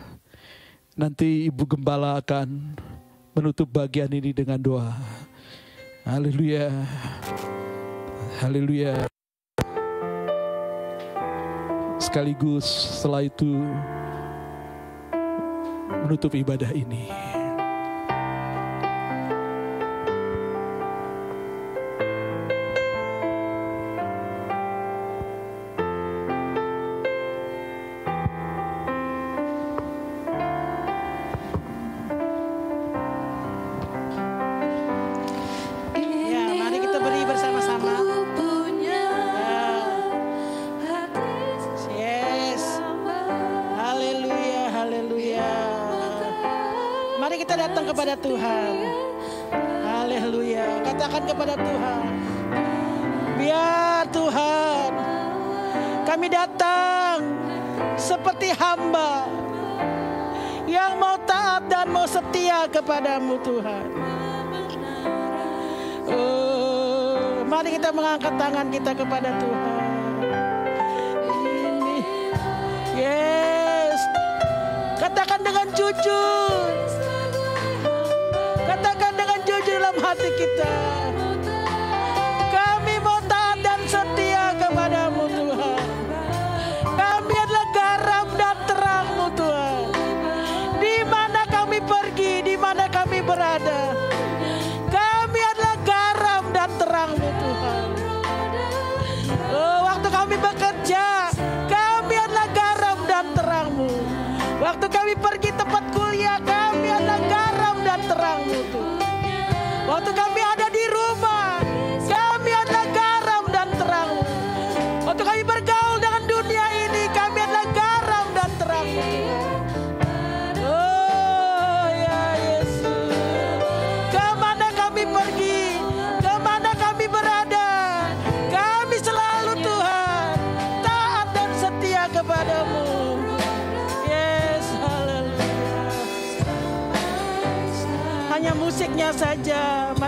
Nanti 0.92 1.48
Ibu 1.48 1.64
Gembala 1.64 2.20
akan 2.20 2.76
menutup 3.32 3.64
bagian 3.64 4.12
ini 4.12 4.36
dengan 4.36 4.60
doa. 4.60 4.92
Haleluya. 6.04 6.68
Haleluya. 8.44 9.08
Sekaligus 11.96 12.68
setelah 13.00 13.24
itu 13.24 13.56
menutup 16.04 16.36
ibadah 16.36 16.76
ini. 16.76 17.31
Katakan 50.92 51.24
kepada 51.24 51.56
Tuhan. 51.56 52.02
Biar 53.40 54.04
Tuhan 54.12 54.90
kami 56.04 56.28
datang 56.28 57.16
seperti 57.96 58.52
hamba 58.52 59.24
yang 60.68 61.00
mau 61.00 61.16
taat 61.24 61.64
dan 61.72 61.88
mau 61.88 62.04
setia 62.04 62.68
kepadamu 62.68 63.40
Tuhan. 63.40 63.88
Oh, 66.12 67.40
mari 67.48 67.80
kita 67.80 67.88
mengangkat 67.88 68.36
tangan 68.36 68.68
kita 68.68 68.92
kepada 68.92 69.32
Tuhan. 69.40 69.80
Yes. 73.00 73.96
Katakan 75.00 75.40
dengan 75.40 75.72
jujur. 75.72 76.81
Hati 80.58 81.01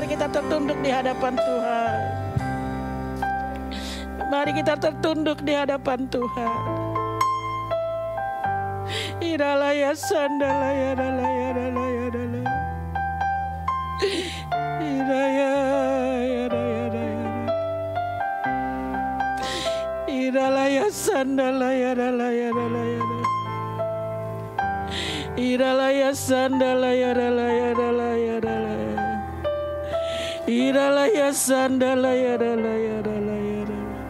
mari 0.04 0.20
kita 0.20 0.28
tertunduk 0.28 0.78
di 0.84 0.90
hadapan 0.92 1.32
Tuhan. 1.32 1.96
Mari 4.28 4.52
kita 4.52 4.74
tertunduk 4.76 5.38
di 5.40 5.52
hadapan 5.56 6.04
Tuhan. 6.12 6.60
Iralaya 9.24 9.96
sandalaya 9.96 10.92
dalaya 10.92 11.48
dalaya 11.56 12.06
dalaya. 12.12 12.52
Iraya 14.84 15.52
iraya 16.20 16.84
iraya. 16.84 17.24
Iralaya 20.04 20.86
sandalaya 20.92 21.90
dalaya 21.96 22.48
dalaya. 22.52 23.02
Iralaya 25.40 26.12
sandalaya 26.12 27.10
dalaya 27.16 27.72
dalaya 27.72 27.72
dalaya. 27.72 28.03
Iralaya 30.54 31.34
sandalaya 31.34 32.38
dalaya 32.38 33.02
dalaya 33.02 33.58
dalaya. 33.66 34.02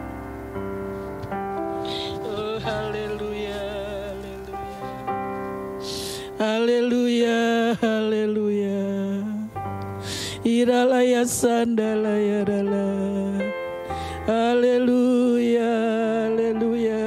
Oh 2.21 2.61
haleluya 2.61 3.65
haleluya. 4.13 4.85
Haleluya 6.37 7.41
haleluya. 7.81 8.81
Iralaya 10.45 11.25
sandalaya 11.25 12.45
dala 12.45 12.93
Haleluya 14.29 15.73
haleluya. 16.29 17.05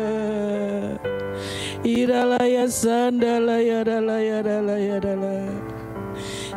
Iralaya 1.86 2.66
sandalaya 2.66 3.86
dala 3.86 4.18
ya 4.18 4.42
dala 4.42 4.74
ya 4.82 4.98
dala 4.98 5.34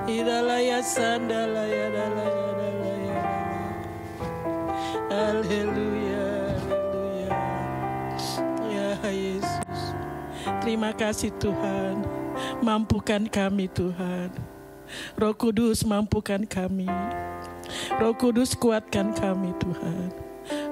Iralaya 0.09 0.81
sandalaya 0.81 1.29
dala 1.29 1.63
ya 1.69 1.87
dala 1.93 2.40
Terima 10.61 10.93
kasih 10.93 11.33
Tuhan 11.41 12.05
Mampukan 12.61 13.25
kami 13.25 13.65
Tuhan 13.73 14.29
Roh 15.17 15.33
Kudus 15.33 15.81
mampukan 15.81 16.45
kami 16.45 16.85
Roh 17.97 18.13
Kudus 18.13 18.53
kuatkan 18.53 19.09
kami 19.09 19.57
Tuhan 19.57 20.13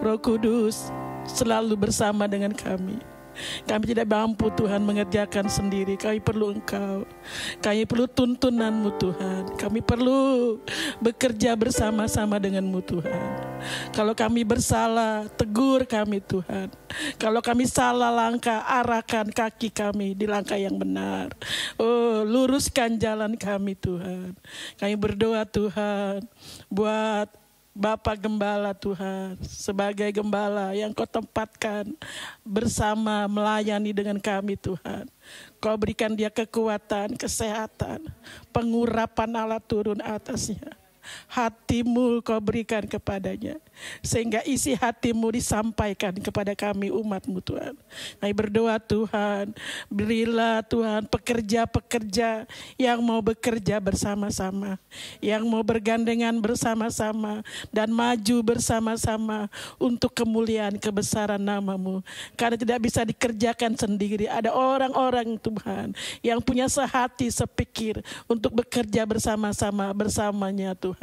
Roh 0.05 0.21
Kudus 0.21 0.93
selalu 1.25 1.73
bersama 1.89 2.29
dengan 2.29 2.53
kami 2.53 3.01
kami 3.63 3.83
tidak 3.95 4.07
mampu 4.11 4.51
Tuhan 4.51 4.83
mengerjakan 4.83 5.47
sendiri. 5.47 5.95
Kami 5.95 6.19
perlu 6.19 6.59
Engkau. 6.59 7.07
Kami 7.63 7.87
perlu 7.87 8.03
tuntunanmu 8.03 8.99
Tuhan. 8.99 9.43
Kami 9.55 9.79
perlu 9.79 10.59
bekerja 10.99 11.55
bersama-sama 11.55 12.35
denganmu 12.35 12.83
Tuhan. 12.83 13.48
Kalau 13.91 14.13
kami 14.17 14.47
bersalah, 14.47 15.27
tegur 15.35 15.83
kami 15.85 16.23
Tuhan. 16.23 16.71
Kalau 17.21 17.39
kami 17.43 17.69
salah 17.69 18.09
langkah, 18.09 18.63
arahkan 18.65 19.29
kaki 19.29 19.69
kami 19.69 20.17
di 20.17 20.25
langkah 20.25 20.57
yang 20.57 20.75
benar. 20.75 21.31
Oh, 21.75 22.23
luruskan 22.25 22.97
jalan 22.97 23.35
kami 23.35 23.75
Tuhan. 23.77 24.35
Kami 24.79 24.95
berdoa 24.97 25.43
Tuhan 25.45 26.23
buat 26.71 27.29
Bapak 27.79 28.19
Gembala 28.19 28.75
Tuhan, 28.75 29.39
sebagai 29.39 30.11
gembala 30.11 30.75
yang 30.75 30.91
kau 30.91 31.07
tempatkan 31.07 31.87
bersama 32.43 33.23
melayani 33.31 33.95
dengan 33.95 34.19
kami 34.19 34.59
Tuhan. 34.59 35.07
Kau 35.63 35.79
berikan 35.79 36.11
dia 36.11 36.27
kekuatan, 36.27 37.15
kesehatan, 37.15 38.03
pengurapan 38.51 39.31
Allah 39.31 39.63
turun 39.63 40.03
atasnya. 40.03 40.75
Hatimu 41.31 42.21
kau 42.25 42.37
berikan 42.41 42.83
kepadanya. 42.85 43.57
Sehingga 44.03 44.43
isi 44.43 44.75
hatimu 44.75 45.31
disampaikan 45.31 46.11
kepada 46.19 46.51
kami 46.51 46.91
umatmu 46.91 47.39
Tuhan. 47.39 47.79
Kami 48.19 48.33
berdoa 48.35 48.75
Tuhan, 48.75 49.55
berilah 49.87 50.59
Tuhan 50.67 51.07
pekerja-pekerja 51.07 52.43
yang 52.75 52.99
mau 52.99 53.23
bekerja 53.23 53.79
bersama-sama. 53.79 54.75
Yang 55.23 55.43
mau 55.47 55.63
bergandengan 55.63 56.35
bersama-sama. 56.43 57.39
Dan 57.71 57.95
maju 57.95 58.37
bersama-sama 58.43 59.47
untuk 59.79 60.11
kemuliaan 60.11 60.75
kebesaran 60.75 61.39
namamu. 61.39 62.03
Karena 62.35 62.59
tidak 62.59 62.79
bisa 62.83 63.07
dikerjakan 63.07 63.79
sendiri. 63.79 64.27
Ada 64.27 64.51
orang-orang 64.51 65.39
Tuhan 65.39 65.95
yang 66.19 66.43
punya 66.43 66.67
sehati, 66.67 67.31
sepikir 67.31 68.03
untuk 68.27 68.59
bekerja 68.59 69.07
bersama-sama 69.07 69.87
bersamanya 69.95 70.75
Tuhan. 70.75 70.98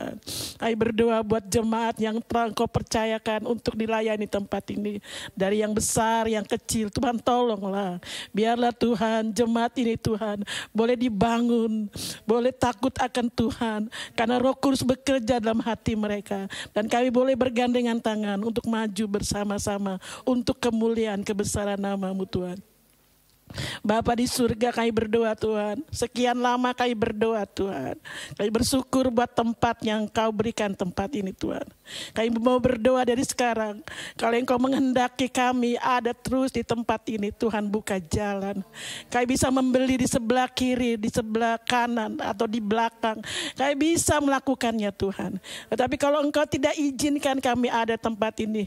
Kami 0.60 0.74
berdoa 0.77 1.24
buat 1.24 1.44
jemaat 1.48 1.97
yang 1.97 2.20
telah 2.20 2.52
Engkau 2.52 2.68
percayakan 2.68 3.48
untuk 3.48 3.73
dilayani 3.74 4.28
tempat 4.28 4.68
ini. 4.73 5.01
Dari 5.32 5.64
yang 5.64 5.73
besar, 5.73 6.28
yang 6.28 6.44
kecil. 6.44 6.93
Tuhan 6.93 7.16
tolonglah. 7.16 7.97
Biarlah 8.28 8.77
Tuhan 8.77 9.32
jemaat 9.32 9.73
ini 9.81 9.97
Tuhan 9.97 10.44
boleh 10.70 10.97
dibangun. 11.01 11.89
Boleh 12.28 12.52
takut 12.52 12.93
akan 12.93 13.27
Tuhan. 13.32 13.81
Karena 14.12 14.36
roh 14.36 14.52
kudus 14.52 14.85
bekerja 14.85 15.40
dalam 15.40 15.64
hati 15.64 15.97
mereka. 15.97 16.44
Dan 16.77 16.93
kami 16.93 17.09
boleh 17.09 17.32
bergandengan 17.32 17.97
tangan 17.97 18.36
untuk 18.44 18.68
maju 18.68 19.05
bersama-sama. 19.09 19.97
Untuk 20.28 20.60
kemuliaan 20.60 21.24
kebesaran 21.24 21.81
namamu 21.81 22.28
Tuhan. 22.28 22.76
Bapa 23.81 24.18
di 24.18 24.27
surga 24.27 24.74
kami 24.74 24.90
berdoa 24.90 25.32
Tuhan. 25.39 25.78
Sekian 25.94 26.35
lama 26.36 26.74
kami 26.74 26.93
berdoa 26.98 27.47
Tuhan. 27.47 27.94
Kami 28.35 28.51
bersyukur 28.51 29.09
buat 29.09 29.31
tempat 29.31 29.81
yang 29.86 30.10
kau 30.10 30.35
berikan 30.35 30.74
tempat 30.74 31.09
ini 31.14 31.31
Tuhan. 31.31 31.64
Kami 32.10 32.28
mau 32.36 32.59
berdoa 32.59 33.06
dari 33.06 33.23
sekarang. 33.23 33.81
Kalau 34.18 34.35
engkau 34.35 34.59
menghendaki 34.59 35.31
kami 35.31 35.78
ada 35.78 36.10
terus 36.10 36.51
di 36.51 36.66
tempat 36.66 37.06
ini. 37.06 37.31
Tuhan 37.31 37.70
buka 37.70 38.02
jalan. 38.02 38.66
Kami 39.09 39.24
bisa 39.31 39.48
membeli 39.55 40.02
di 40.02 40.09
sebelah 40.10 40.51
kiri, 40.51 40.98
di 40.98 41.09
sebelah 41.09 41.56
kanan 41.62 42.18
atau 42.18 42.51
di 42.51 42.59
belakang. 42.59 43.23
Kami 43.55 43.74
bisa 43.78 44.18
melakukannya 44.18 44.90
Tuhan. 44.90 45.39
Tetapi 45.70 45.94
kalau 45.94 46.18
engkau 46.20 46.44
tidak 46.44 46.74
izinkan 46.74 47.39
kami 47.39 47.70
ada 47.70 47.94
tempat 47.94 48.35
ini. 48.43 48.66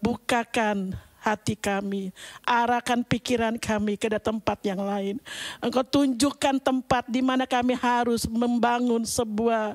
Bukakan 0.00 0.96
hati 1.24 1.56
kami, 1.56 2.12
arahkan 2.44 3.00
pikiran 3.00 3.56
kami 3.56 3.96
ke 3.96 4.12
tempat 4.20 4.60
yang 4.60 4.84
lain. 4.84 5.16
Engkau 5.64 5.80
tunjukkan 5.80 6.60
tempat 6.60 7.08
di 7.08 7.24
mana 7.24 7.48
kami 7.48 7.72
harus 7.72 8.28
membangun 8.28 9.08
sebuah 9.08 9.72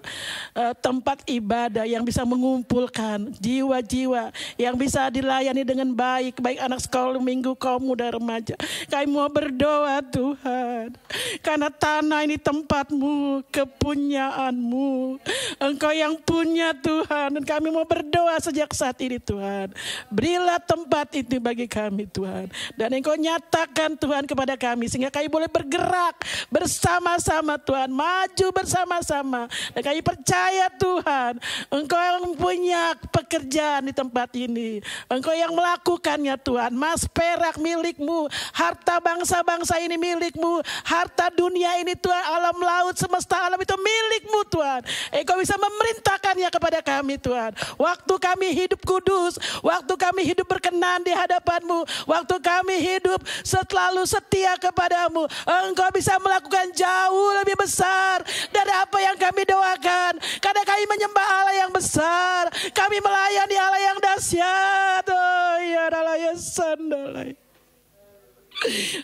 eh, 0.53 0.73
tempat 0.77 1.25
ibadah 1.25 1.89
yang 1.89 2.05
bisa 2.05 2.21
mengumpulkan 2.21 3.33
jiwa-jiwa 3.41 4.29
yang 4.61 4.75
bisa 4.77 5.09
dilayani 5.09 5.65
dengan 5.65 5.89
baik, 5.89 6.37
baik 6.37 6.59
anak 6.61 6.85
sekolah 6.85 7.17
minggu, 7.17 7.57
kaum 7.57 7.81
muda 7.81 8.13
remaja. 8.13 8.53
Kami 8.91 9.09
mau 9.09 9.25
berdoa 9.31 10.03
Tuhan, 10.05 10.93
karena 11.41 11.73
tanah 11.73 12.21
ini 12.27 12.37
tempatmu, 12.37 13.41
kepunyaanmu. 13.49 15.17
Engkau 15.57 15.93
yang 15.95 16.19
punya 16.21 16.75
Tuhan. 16.75 17.39
Dan 17.39 17.43
kami 17.47 17.71
mau 17.71 17.87
berdoa 17.87 18.35
sejak 18.43 18.69
saat 18.75 18.99
ini 18.99 19.17
Tuhan. 19.17 19.71
Berilah 20.11 20.59
tempat 20.59 21.15
itu 21.15 21.38
bagi 21.39 21.65
kami 21.65 22.05
Tuhan. 22.05 22.51
Dan 22.75 22.89
Engkau 22.93 23.15
nyatakan 23.15 23.95
Tuhan 23.95 24.23
kepada 24.27 24.53
kami. 24.59 24.91
Sehingga 24.91 25.11
kami 25.11 25.31
boleh 25.31 25.49
bergerak 25.49 26.21
bersama-sama 26.51 27.57
Tuhan. 27.57 27.89
Maju 27.89 28.47
bersama-sama. 28.53 29.47
Dan 29.73 29.81
kami 29.81 29.99
percaya 30.03 30.67
Tuhan. 30.75 31.39
Engkau 31.71 31.99
yang 31.99 32.23
punya 32.35 32.93
pekerjaan 33.09 33.87
di 33.87 33.93
tempat 33.95 34.29
ini. 34.35 34.83
Engkau 35.07 35.33
yang 35.33 35.55
melakukannya 35.55 36.35
Tuhan. 36.39 36.71
Mas 36.75 37.07
perak 37.09 37.57
milikmu. 37.57 38.27
Harta 38.53 38.99
bangsa-bangsa 38.99 39.79
ini 39.79 39.95
milikmu. 39.95 40.61
Harta 40.83 41.31
dunia 41.33 41.79
ini 41.79 41.95
Tuhan. 41.95 42.23
Alam 42.35 42.59
laut 42.61 42.95
semesta 42.99 43.39
alam 43.47 43.59
itu 43.59 43.75
milikmu 43.79 44.39
Tuhan. 44.51 44.81
Engkau 45.15 45.39
bisa 45.39 45.55
memerintahkannya 45.55 46.49
kepada 46.51 46.79
kami 46.83 47.15
Tuhan. 47.17 47.51
Waktu 47.79 48.13
kami 48.19 48.47
hidup 48.53 48.81
kudus. 48.83 49.39
Waktu 49.63 49.93
kami 49.95 50.21
hidup 50.27 50.47
berkenan 50.49 51.01
di 51.05 51.13
hadapanmu. 51.29 51.85
Waktu 52.09 52.35
kami 52.41 52.75
hidup 52.81 53.21
selalu 53.45 54.09
setia 54.09 54.57
kepadamu. 54.57 55.29
Engkau 55.45 55.93
bisa 55.93 56.17
melakukan 56.17 56.73
jauh 56.73 57.29
lebih 57.45 57.53
besar 57.61 58.25
dari 58.49 58.73
apa 58.73 58.97
yang 58.97 59.13
kami 59.21 59.45
doakan. 59.45 60.17
Karena 60.41 60.65
kami 60.65 60.83
menyembah 60.89 61.27
Allah 61.29 61.55
yang 61.61 61.71
besar. 61.71 62.49
Kami 62.73 62.97
melayani 62.97 63.55
Allah 63.61 63.81
yang 63.93 63.97
dahsyat. 64.01 65.05
Oh 65.05 65.55
ya 65.61 65.85
Allah 65.93 66.17
ya 66.17 66.33
sandalai. 66.33 67.37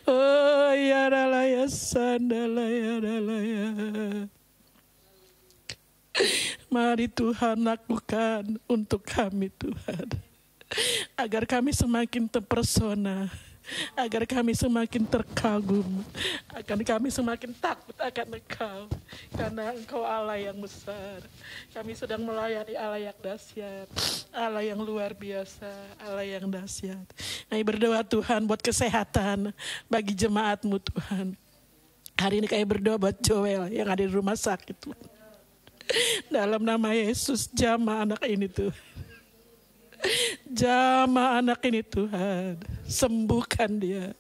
Oh 0.10 0.73
ya 0.73 1.07
Allah 1.14 1.45
ya 1.45 1.65
sandalai 1.69 2.73
ya 2.81 2.93
Allah 2.97 3.41
ya. 3.45 3.69
Mari 6.72 7.07
Tuhan 7.11 7.64
lakukan 7.64 8.60
untuk 8.68 9.03
kami 9.03 9.52
Tuhan. 9.60 10.35
Agar 11.15 11.45
kami 11.45 11.71
semakin 11.71 12.25
terpersona. 12.27 13.29
Agar 13.97 14.29
kami 14.29 14.53
semakin 14.53 15.03
terkagum. 15.09 16.05
Agar 16.53 16.77
kami 16.85 17.09
semakin 17.09 17.49
takut 17.57 17.97
akan 17.97 18.37
Engkau. 18.37 18.81
Karena 19.33 19.73
Engkau 19.73 20.05
Allah 20.05 20.37
yang 20.37 20.57
besar. 20.61 21.25
Kami 21.73 21.97
sedang 21.97 22.21
melayani 22.21 22.77
Allah 22.77 23.01
yang 23.09 23.17
dahsyat. 23.17 23.89
Allah 24.29 24.61
yang 24.61 24.77
luar 24.77 25.17
biasa. 25.17 25.69
Allah 25.97 26.25
yang 26.25 26.45
dahsyat. 26.45 27.05
Kami 27.49 27.63
berdoa 27.65 28.05
Tuhan 28.05 28.45
buat 28.45 28.61
kesehatan 28.61 29.49
bagi 29.89 30.13
jemaatmu 30.13 30.77
Tuhan. 30.85 31.33
Hari 32.15 32.39
ini 32.39 32.47
kami 32.47 32.63
berdoa 32.63 32.95
buat 33.01 33.17
Joel 33.19 33.73
yang 33.73 33.89
ada 33.89 34.05
di 34.05 34.13
rumah 34.13 34.37
sakit. 34.37 34.77
Dalam 36.29 36.61
nama 36.61 36.93
Yesus 36.93 37.49
jamah 37.49 38.07
anak 38.07 38.21
ini 38.29 38.45
Tuhan. 38.47 38.94
Jamah 40.45 41.41
anak 41.41 41.60
ini 41.68 41.82
Tuhan. 41.82 42.60
Sembuhkan 42.86 43.72
dia. 43.80 44.14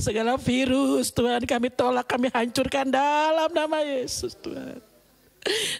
Segala 0.00 0.40
virus 0.40 1.12
Tuhan 1.12 1.44
kami 1.44 1.68
tolak, 1.68 2.08
kami 2.08 2.32
hancurkan 2.32 2.88
dalam 2.88 3.52
nama 3.52 3.84
Yesus 3.84 4.32
Tuhan. 4.40 4.80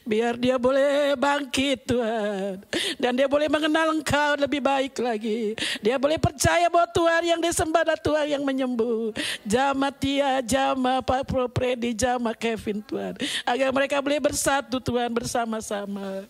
Biar 0.08 0.40
dia 0.40 0.56
boleh 0.56 1.12
bangkit 1.20 1.84
Tuhan. 1.84 2.64
Dan 2.96 3.12
dia 3.12 3.28
boleh 3.28 3.48
mengenal 3.48 3.92
engkau 3.92 4.40
lebih 4.40 4.64
baik 4.64 4.96
lagi. 5.04 5.52
Dia 5.84 6.00
boleh 6.00 6.16
percaya 6.16 6.66
bahwa 6.72 6.88
Tuhan 6.88 7.22
yang 7.36 7.40
disembah 7.44 7.84
adalah 7.84 8.00
Tuhan 8.00 8.26
yang 8.40 8.42
menyembuh. 8.44 9.12
Jama 9.44 9.92
Tia, 9.92 10.40
Jama 10.40 11.04
Pak 11.04 11.28
Pro 11.28 11.44
Predi, 11.46 11.92
Jama 11.92 12.32
Kevin 12.32 12.80
Tuhan. 12.80 13.20
Agar 13.44 13.68
mereka 13.68 14.00
boleh 14.00 14.20
bersatu 14.20 14.80
Tuhan 14.80 15.12
bersama-sama. 15.12 16.24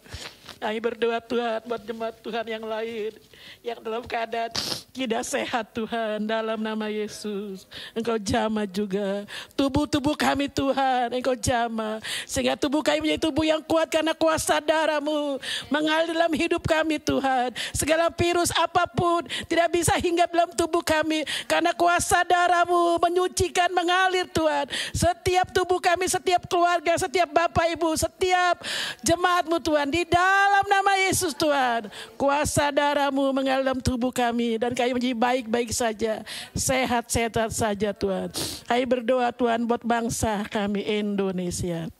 Kami 0.60 0.76
berdoa 0.76 1.24
Tuhan 1.24 1.64
buat 1.64 1.80
jemaat 1.88 2.20
Tuhan 2.20 2.44
yang 2.44 2.64
lain. 2.68 3.16
Yang 3.64 3.78
dalam 3.80 4.04
keadaan 4.04 4.52
tidak 4.92 5.24
sehat 5.24 5.72
Tuhan. 5.72 6.28
Dalam 6.28 6.60
nama 6.60 6.92
Yesus. 6.92 7.64
Engkau 7.96 8.20
jama 8.20 8.68
juga. 8.68 9.24
Tubuh-tubuh 9.56 10.12
kami 10.12 10.52
Tuhan. 10.52 11.16
Engkau 11.16 11.32
jama. 11.32 11.96
Sehingga 12.28 12.60
tubuh 12.60 12.84
kami 12.84 13.08
menjadi 13.08 13.24
tubuh 13.24 13.48
yang 13.48 13.64
kuat 13.64 13.88
karena 13.88 14.12
kuasa 14.12 14.60
darahmu. 14.60 15.40
Mengalir 15.72 16.12
dalam 16.12 16.32
hidup 16.36 16.60
kami 16.68 17.00
Tuhan. 17.00 17.56
Segala 17.72 18.12
virus 18.12 18.52
apa 18.52 18.84
pun 18.84 19.24
tidak 19.48 19.72
bisa 19.72 19.96
hinggap 19.96 20.28
dalam 20.28 20.52
tubuh 20.52 20.84
kami. 20.84 21.24
Karena 21.48 21.72
kuasa 21.72 22.20
darahmu 22.28 23.00
menyucikan 23.00 23.72
mengalir 23.72 24.28
Tuhan. 24.28 24.68
Setiap 24.92 25.56
tubuh 25.56 25.80
kami, 25.80 26.04
setiap 26.04 26.44
keluarga, 26.44 27.00
setiap 27.00 27.32
bapak 27.32 27.72
ibu, 27.72 27.96
setiap 27.96 28.60
jemaatmu 29.00 29.56
Tuhan. 29.64 29.88
Di 29.88 30.04
dalam 30.04 30.49
nama 30.66 30.92
Yesus 31.06 31.36
Tuhan. 31.36 31.92
Kuasa 32.16 32.72
darahmu 32.72 33.30
mengalir 33.30 33.62
dalam 33.66 33.82
tubuh 33.82 34.10
kami. 34.10 34.56
Dan 34.56 34.72
kami 34.72 34.96
menjadi 34.96 35.16
baik-baik 35.16 35.70
saja. 35.70 36.24
Sehat-sehat 36.56 37.52
saja 37.52 37.90
Tuhan. 37.92 38.30
Kami 38.66 38.84
berdoa 38.88 39.30
Tuhan 39.34 39.66
buat 39.68 39.82
bangsa 39.84 40.46
kami 40.48 40.82
Indonesia. 40.86 41.99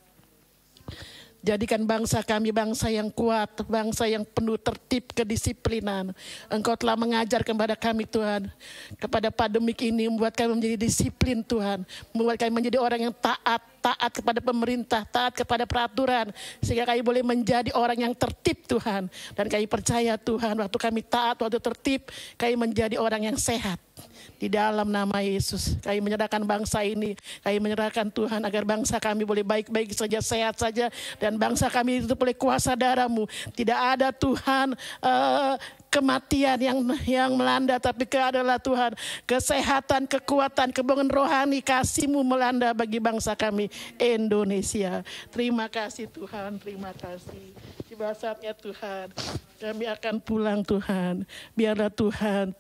Jadikan 1.41 1.89
bangsa 1.89 2.21
kami 2.21 2.53
bangsa 2.53 2.93
yang 2.93 3.09
kuat, 3.09 3.65
bangsa 3.65 4.05
yang 4.05 4.29
penuh 4.29 4.61
tertib 4.61 5.09
kedisiplinan. 5.17 6.13
Engkau 6.53 6.77
telah 6.77 7.01
mengajar 7.01 7.41
kepada 7.41 7.73
kami 7.73 8.05
Tuhan. 8.05 8.53
Kepada 9.01 9.33
pandemik 9.33 9.81
ini 9.81 10.05
membuat 10.05 10.37
kami 10.37 10.61
menjadi 10.61 10.77
disiplin 10.77 11.41
Tuhan. 11.41 11.89
Membuat 12.13 12.37
kami 12.45 12.53
menjadi 12.53 12.77
orang 12.77 13.09
yang 13.09 13.15
taat, 13.17 13.65
taat 13.81 14.13
kepada 14.21 14.45
pemerintah, 14.45 15.03
taat 15.09 15.33
kepada 15.33 15.65
peraturan. 15.65 16.29
Sehingga 16.61 16.85
kami 16.85 17.01
boleh 17.01 17.25
menjadi 17.25 17.73
orang 17.73 18.05
yang 18.05 18.13
tertib 18.13 18.69
Tuhan. 18.69 19.09
Dan 19.33 19.47
kami 19.49 19.65
percaya 19.65 20.21
Tuhan 20.21 20.61
waktu 20.61 20.77
kami 20.77 21.01
taat, 21.01 21.41
waktu 21.41 21.57
tertib, 21.57 22.13
kami 22.37 22.55
menjadi 22.69 23.01
orang 23.01 23.33
yang 23.33 23.39
sehat. 23.41 23.81
Di 24.41 24.49
dalam 24.49 24.89
nama 24.89 25.21
Yesus, 25.21 25.77
kami 25.85 26.01
menyerahkan 26.01 26.41
bangsa 26.45 26.81
ini, 26.81 27.13
kami 27.45 27.59
menyerahkan 27.61 28.09
Tuhan 28.09 28.41
agar 28.41 28.65
bangsa 28.65 28.97
kami 28.97 29.29
boleh 29.29 29.45
baik-baik 29.45 29.93
saja, 29.93 30.19
sehat 30.25 30.57
saja, 30.57 30.89
dan 31.21 31.37
bangsa 31.37 31.69
kami 31.69 32.05
itu 32.05 32.17
boleh 32.17 32.33
kuasa 32.33 32.73
darahmu. 32.73 33.29
Tidak 33.53 33.77
ada 33.77 34.09
Tuhan 34.11 34.73
eh, 35.05 35.55
kematian 35.91 36.59
yang 36.63 36.79
yang 37.05 37.31
melanda, 37.35 37.77
tapi 37.83 38.07
Kau 38.07 38.23
adalah 38.23 38.57
Tuhan 38.63 38.95
kesehatan, 39.27 40.07
kekuatan, 40.07 40.71
kebangun 40.71 41.11
rohani, 41.11 41.59
kasihmu 41.61 42.23
melanda 42.23 42.71
bagi 42.71 43.03
bangsa 43.03 43.35
kami 43.35 43.69
Indonesia. 43.99 45.03
Terima 45.29 45.67
kasih 45.67 46.07
Tuhan, 46.09 46.57
terima 46.63 46.95
kasih. 46.95 47.53
Tiba 47.91 48.15
saatnya 48.15 48.55
Tuhan, 48.55 49.11
kami 49.59 49.85
akan 49.91 50.15
pulang 50.23 50.63
Tuhan. 50.63 51.27
Biarlah 51.59 51.91
Tuhan 51.91 52.55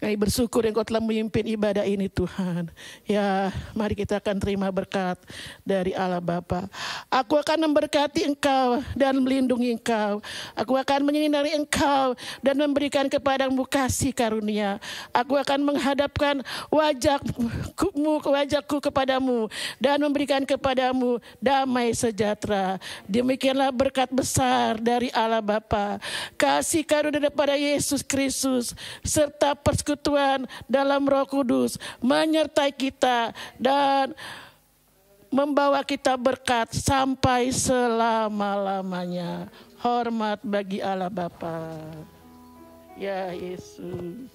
kami 0.00 0.16
bersyukur 0.16 0.64
yang 0.64 0.74
kau 0.74 0.86
telah 0.86 1.02
memimpin 1.02 1.44
ibadah 1.44 1.84
ini 1.84 2.08
Tuhan. 2.08 2.72
Ya, 3.04 3.52
mari 3.76 3.94
kita 3.94 4.18
akan 4.18 4.36
terima 4.40 4.66
berkat 4.72 5.20
dari 5.62 5.92
Allah 5.92 6.22
Bapa. 6.22 6.66
Aku 7.12 7.36
akan 7.36 7.68
memberkati 7.68 8.24
engkau 8.26 8.80
dan 8.96 9.20
melindungi 9.20 9.76
engkau. 9.76 10.24
Aku 10.56 10.74
akan 10.74 11.04
menyinari 11.04 11.54
engkau 11.54 12.16
dan 12.40 12.56
memberikan 12.56 13.06
kepadamu 13.06 13.68
kasih 13.68 14.10
karunia. 14.16 14.80
Aku 15.12 15.36
akan 15.36 15.60
menghadapkan 15.60 16.40
wajahmu, 16.72 18.24
wajahku 18.24 18.80
kepadamu 18.80 19.46
dan 19.76 20.00
memberikan 20.00 20.42
kepadamu 20.48 21.20
damai 21.38 21.92
sejahtera. 21.92 22.80
Demikianlah 23.04 23.68
berkat 23.74 24.08
besar 24.08 24.80
dari 24.80 25.12
Allah 25.12 25.44
Bapa. 25.44 26.00
Kasih 26.40 26.82
karunia 26.82 27.20
daripada 27.20 27.54
Yesus 27.58 28.00
Kristus 28.00 28.72
serta 29.04 29.52
persekutuan 29.60 30.48
dalam 30.66 31.04
Roh 31.04 31.28
Kudus 31.28 31.76
menyertai 32.00 32.72
kita 32.72 33.36
dan 33.60 34.16
membawa 35.30 35.86
kita 35.86 36.18
berkat 36.18 36.74
sampai 36.74 37.54
selama-lamanya. 37.54 39.46
Hormat 39.80 40.44
bagi 40.44 40.84
Allah 40.84 41.08
Bapa. 41.08 41.72
Ya 43.00 43.32
Yesus. 43.32 44.28